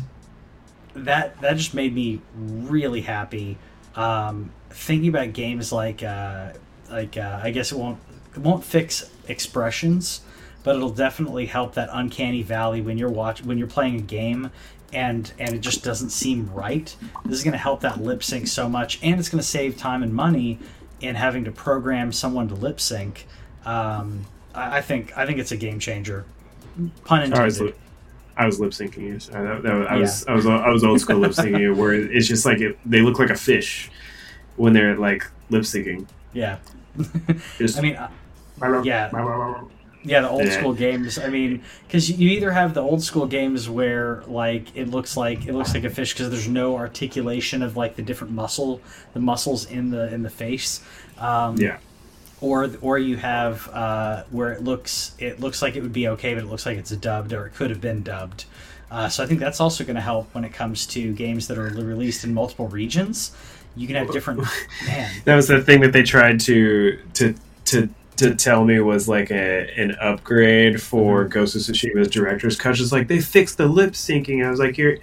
[0.96, 3.58] that that just made me really happy.
[3.96, 8.00] Um, thinking about games like like I guess it won't
[8.36, 10.22] it won't fix expressions,
[10.64, 14.52] but it'll definitely help that uncanny valley when you're watch when you're playing a game
[14.94, 16.96] and and it just doesn't seem right.
[17.26, 19.78] This is going to help that lip sync so much, and it's going to save
[19.78, 20.60] time and money
[21.02, 23.28] in having to program someone to lip sync.
[23.66, 26.26] Um, I, I think I think it's a game changer.
[27.06, 27.46] Pun I intended.
[27.46, 27.80] was, lip,
[28.38, 29.20] I was lip syncing you.
[29.20, 31.76] Sorry, that, that was, I was I was I was old school lip syncing you,
[31.80, 33.92] where it's just like it, they look like a fish
[34.56, 36.08] when they're like lip syncing.
[36.34, 36.58] yeah.
[37.58, 38.10] Just I mean, uh,
[38.84, 39.10] yeah.
[40.04, 40.58] Yeah, the old Yeah.
[40.60, 41.18] school games.
[41.18, 45.48] I mean, because you either have the old school games where like it looks like
[45.48, 48.82] it looks like a fish because there's no articulation of like the different muscle,
[49.14, 50.82] the muscles in the in the face.
[51.18, 51.78] Um, yeah.
[52.42, 56.34] Or or you have uh, where it looks it looks like it would be okay,
[56.34, 58.44] but it looks like it's dubbed or it could have been dubbed.
[58.92, 61.58] Uh, so I think that's also going to help when it comes to games that
[61.58, 63.32] are released in multiple regions.
[63.76, 64.42] You can have different
[64.86, 65.10] man.
[65.26, 67.34] That was the thing that they tried to to
[67.66, 72.76] to to tell me was like a an upgrade for Ghost of Tsushima's director's cut.
[72.76, 74.46] Just like they fixed the lip syncing.
[74.46, 74.98] I was like, you're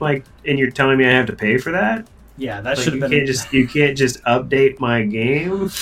[0.00, 2.06] like, and you're telling me I have to pay for that?
[2.36, 5.70] Yeah, that Like, should have been can't just you can't just update my game.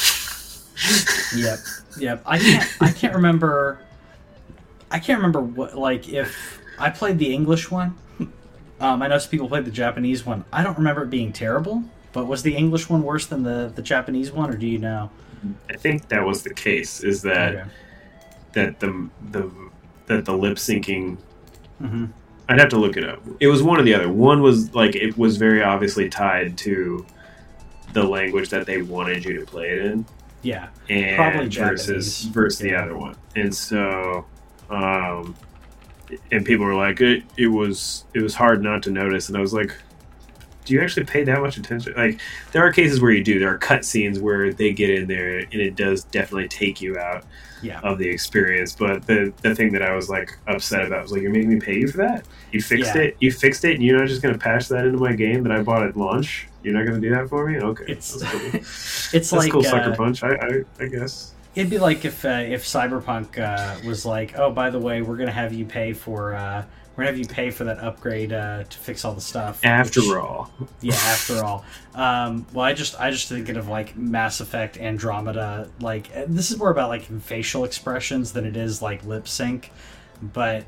[1.37, 1.59] Yep,
[1.99, 2.23] yep.
[2.25, 2.71] I can't.
[2.81, 3.81] I can't remember.
[4.93, 7.97] I can't remember what like if I played the English one.
[8.81, 10.45] Um, I know some people played the Japanese one.
[10.53, 11.83] I don't remember it being terrible.
[12.13, 15.11] But was the English one worse than the the Japanese one, or do you know?
[15.71, 17.03] I think that was the case.
[17.03, 17.65] Is that Okay.
[18.53, 19.51] that the the
[20.07, 21.19] that the lip syncing
[21.79, 22.07] hmm
[22.51, 23.21] I'd have to look it up.
[23.41, 24.09] It was one or the other.
[24.09, 27.05] One was like it was very obviously tied to
[27.93, 30.07] the language that they wanted you to play it in,
[30.43, 30.69] Yeah.
[30.89, 32.25] and Probably versus Japanese.
[32.35, 33.17] versus the other one.
[33.37, 34.25] And so,
[34.71, 35.35] um,
[36.33, 39.29] and people were like, it, it was it was hard not to notice.
[39.29, 39.75] And I was like,
[40.69, 41.95] do you actually pay that much attention?
[41.97, 42.21] Like,
[42.53, 43.39] there are cases where you do.
[43.41, 46.97] There are cut scenes where they get in there, and it does definitely take you
[46.99, 47.25] out
[47.63, 47.81] Yeah.
[47.81, 48.77] of the experience.
[48.79, 51.59] But the the thing that I was like upset about was like, you're making me
[51.61, 52.25] pay you for that.
[52.53, 53.03] You fixed Yeah.
[53.03, 53.17] it.
[53.21, 55.53] You fixed it, and you're not just going to patch that into my game that
[55.53, 56.47] I bought at launch.
[56.63, 57.59] You're not going to do that for me.
[57.59, 58.51] Okay, It's that's cool.
[58.55, 60.23] it's That's like cool, sucker uh, punch.
[60.23, 61.33] I, I I guess.
[61.55, 65.17] it'd be like if uh, if Cyberpunk uh, was like, oh, by the way, we're
[65.17, 66.65] gonna have you pay for uh,
[66.99, 69.65] we're gonna have you pay for that upgrade uh, to fix all the stuff.
[69.65, 71.65] After which- all, yeah after all.
[71.95, 76.51] Um, well i just i just thinking of like mass effect andromeda like uh, this
[76.51, 79.71] is more about like facial expressions than it is like lip sync.
[80.21, 80.65] But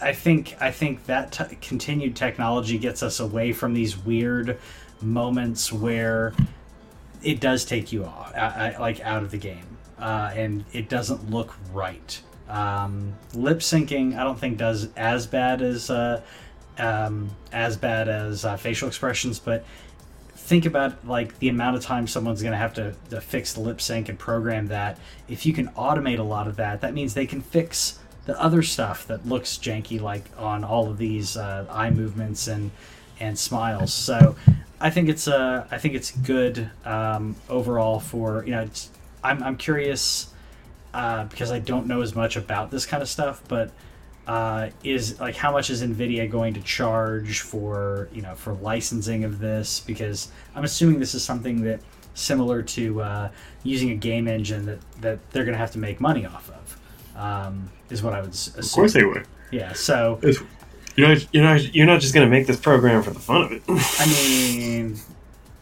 [0.00, 4.58] i think i think that t- continued technology gets us away from these weird
[5.00, 6.32] moments where
[7.22, 10.88] it does take you off I, I, like out of the game uh, and it
[10.88, 16.20] doesn't look right Um, lip syncing, I don't think does as bad as uh,
[16.78, 19.64] um, as bad as uh, facial expressions, but
[20.34, 23.80] think about like the amount of time someone's going to have to, fix the lip
[23.80, 24.98] sync and program that.
[25.28, 28.62] If you can automate a lot of that, that means they can fix the other
[28.62, 32.70] stuff that looks janky, like on all of these uh, eye movements and
[33.20, 33.94] and smiles.
[33.94, 34.36] So
[34.80, 38.68] I think it's uh, I think it's good um, overall for you know.
[39.24, 40.31] I'm I'm curious
[40.94, 43.70] uh, because I don't know as much about this kind of stuff, but
[44.26, 49.24] uh, is like how much is Nvidia going to charge for you know for licensing
[49.24, 49.80] of this?
[49.80, 51.80] Because I'm assuming this is something that
[52.14, 53.28] similar to uh,
[53.64, 56.78] using a game engine that that they're going to have to make money off of.
[57.16, 58.58] Um, is what I would assume.
[58.64, 59.26] Of course they would.
[59.50, 59.72] Yeah.
[59.74, 60.42] So It's-
[60.94, 63.42] you're not, you're not, you're not just going to make this program for the fun
[63.44, 63.62] of it.
[63.66, 64.98] I mean,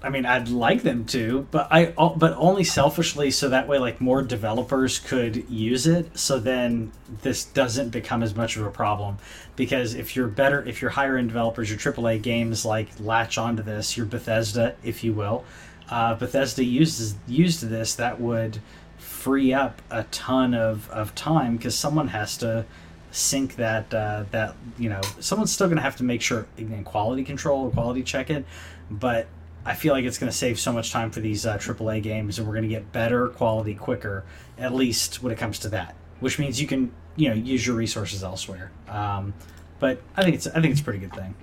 [0.02, 4.00] I mean, I'd like them to, but I, but only selfishly, so that way, like
[4.00, 6.18] more developers could use it.
[6.18, 9.18] So then this doesn't become as much of a problem,
[9.56, 13.62] because if you're better, if you're higher end developers, your AAA games like latch onto
[13.62, 15.44] this, your Bethesda, if you will,
[15.90, 18.60] uh, Bethesda uses used this, that would
[18.96, 22.64] free up a ton of, of time because someone has to
[23.12, 26.84] sync that uh, that you know someone's still going to have to make sure again
[26.84, 28.44] quality control quality check it
[28.88, 29.26] but
[29.64, 32.38] i feel like it's going to save so much time for these uh, aaa games
[32.38, 34.24] and we're going to get better quality quicker
[34.58, 37.76] at least when it comes to that which means you can you know use your
[37.76, 39.34] resources elsewhere um,
[39.78, 41.34] but i think it's i think it's a pretty good thing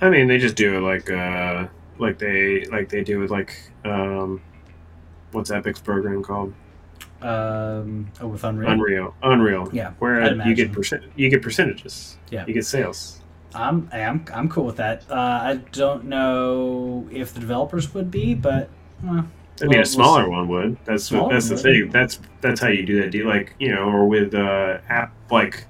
[0.00, 1.68] I mean, they just do it like, uh,
[1.98, 4.42] like they, like they do with like, um,
[5.32, 6.52] what's Epic's program called?
[7.22, 9.70] um, oh, with unreal Unreal, Unreal.
[9.72, 12.18] Yeah, where you get percent, you get percentages.
[12.30, 12.44] Yeah.
[12.46, 13.20] you get sales.
[13.56, 18.34] I'm, I'm i'm cool with that uh, i don't know if the developers would be
[18.34, 18.68] but
[19.06, 20.76] uh, I mean, Well, a we'll smaller one would.
[20.84, 21.88] That's that's the thing.
[21.90, 23.26] That's that's how you do that deal.
[23.26, 25.66] Like you know, or with uh, app like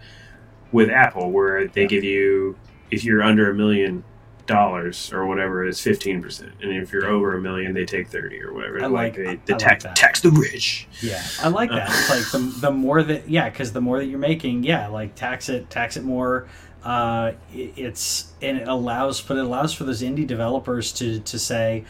[0.73, 1.87] with Apple, where they Yeah.
[1.87, 2.57] give you
[2.91, 4.03] if you're under a million
[4.47, 8.43] dollars or whatever, it's fifteen percent, and if you're over a million, they take thirty
[8.43, 8.83] or whatever.
[8.83, 9.95] I like- they, the I like tax that.
[9.97, 10.89] tax the rich.
[11.01, 11.89] Yeah, I like that.
[11.89, 15.15] It's like the, the more that yeah, because the more that you're making, yeah, like
[15.15, 16.49] tax it, tax it more.
[16.87, 21.37] Uh, it, it's and it allows, but it allows for those indie developers to to
[21.37, 21.85] say,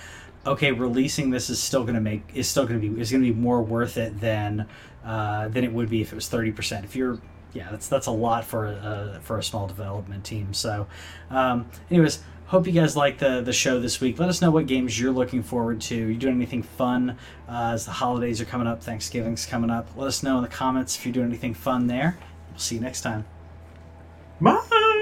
[0.46, 3.22] okay, releasing this is still going to make is still going to be is going
[3.22, 4.66] to be more worth it than
[5.04, 6.86] uh, than it would be if it was thirty percent.
[6.86, 7.18] If you're
[7.52, 10.54] yeah, that's that's a lot for a for a small development team.
[10.54, 10.86] So,
[11.30, 12.20] um, anyways.
[12.46, 14.20] Hope you guys like the, the show this week.
[14.20, 15.96] Let us know what games you're looking forward to.
[15.96, 17.18] you doing anything fun
[17.48, 18.84] uh, as the holidays are coming up?
[18.84, 19.88] Thanksgiving's coming up.
[19.96, 22.16] Let us know in the comments if you're doing anything fun there.
[22.50, 23.24] We'll see you next time.
[24.40, 24.95] Bye.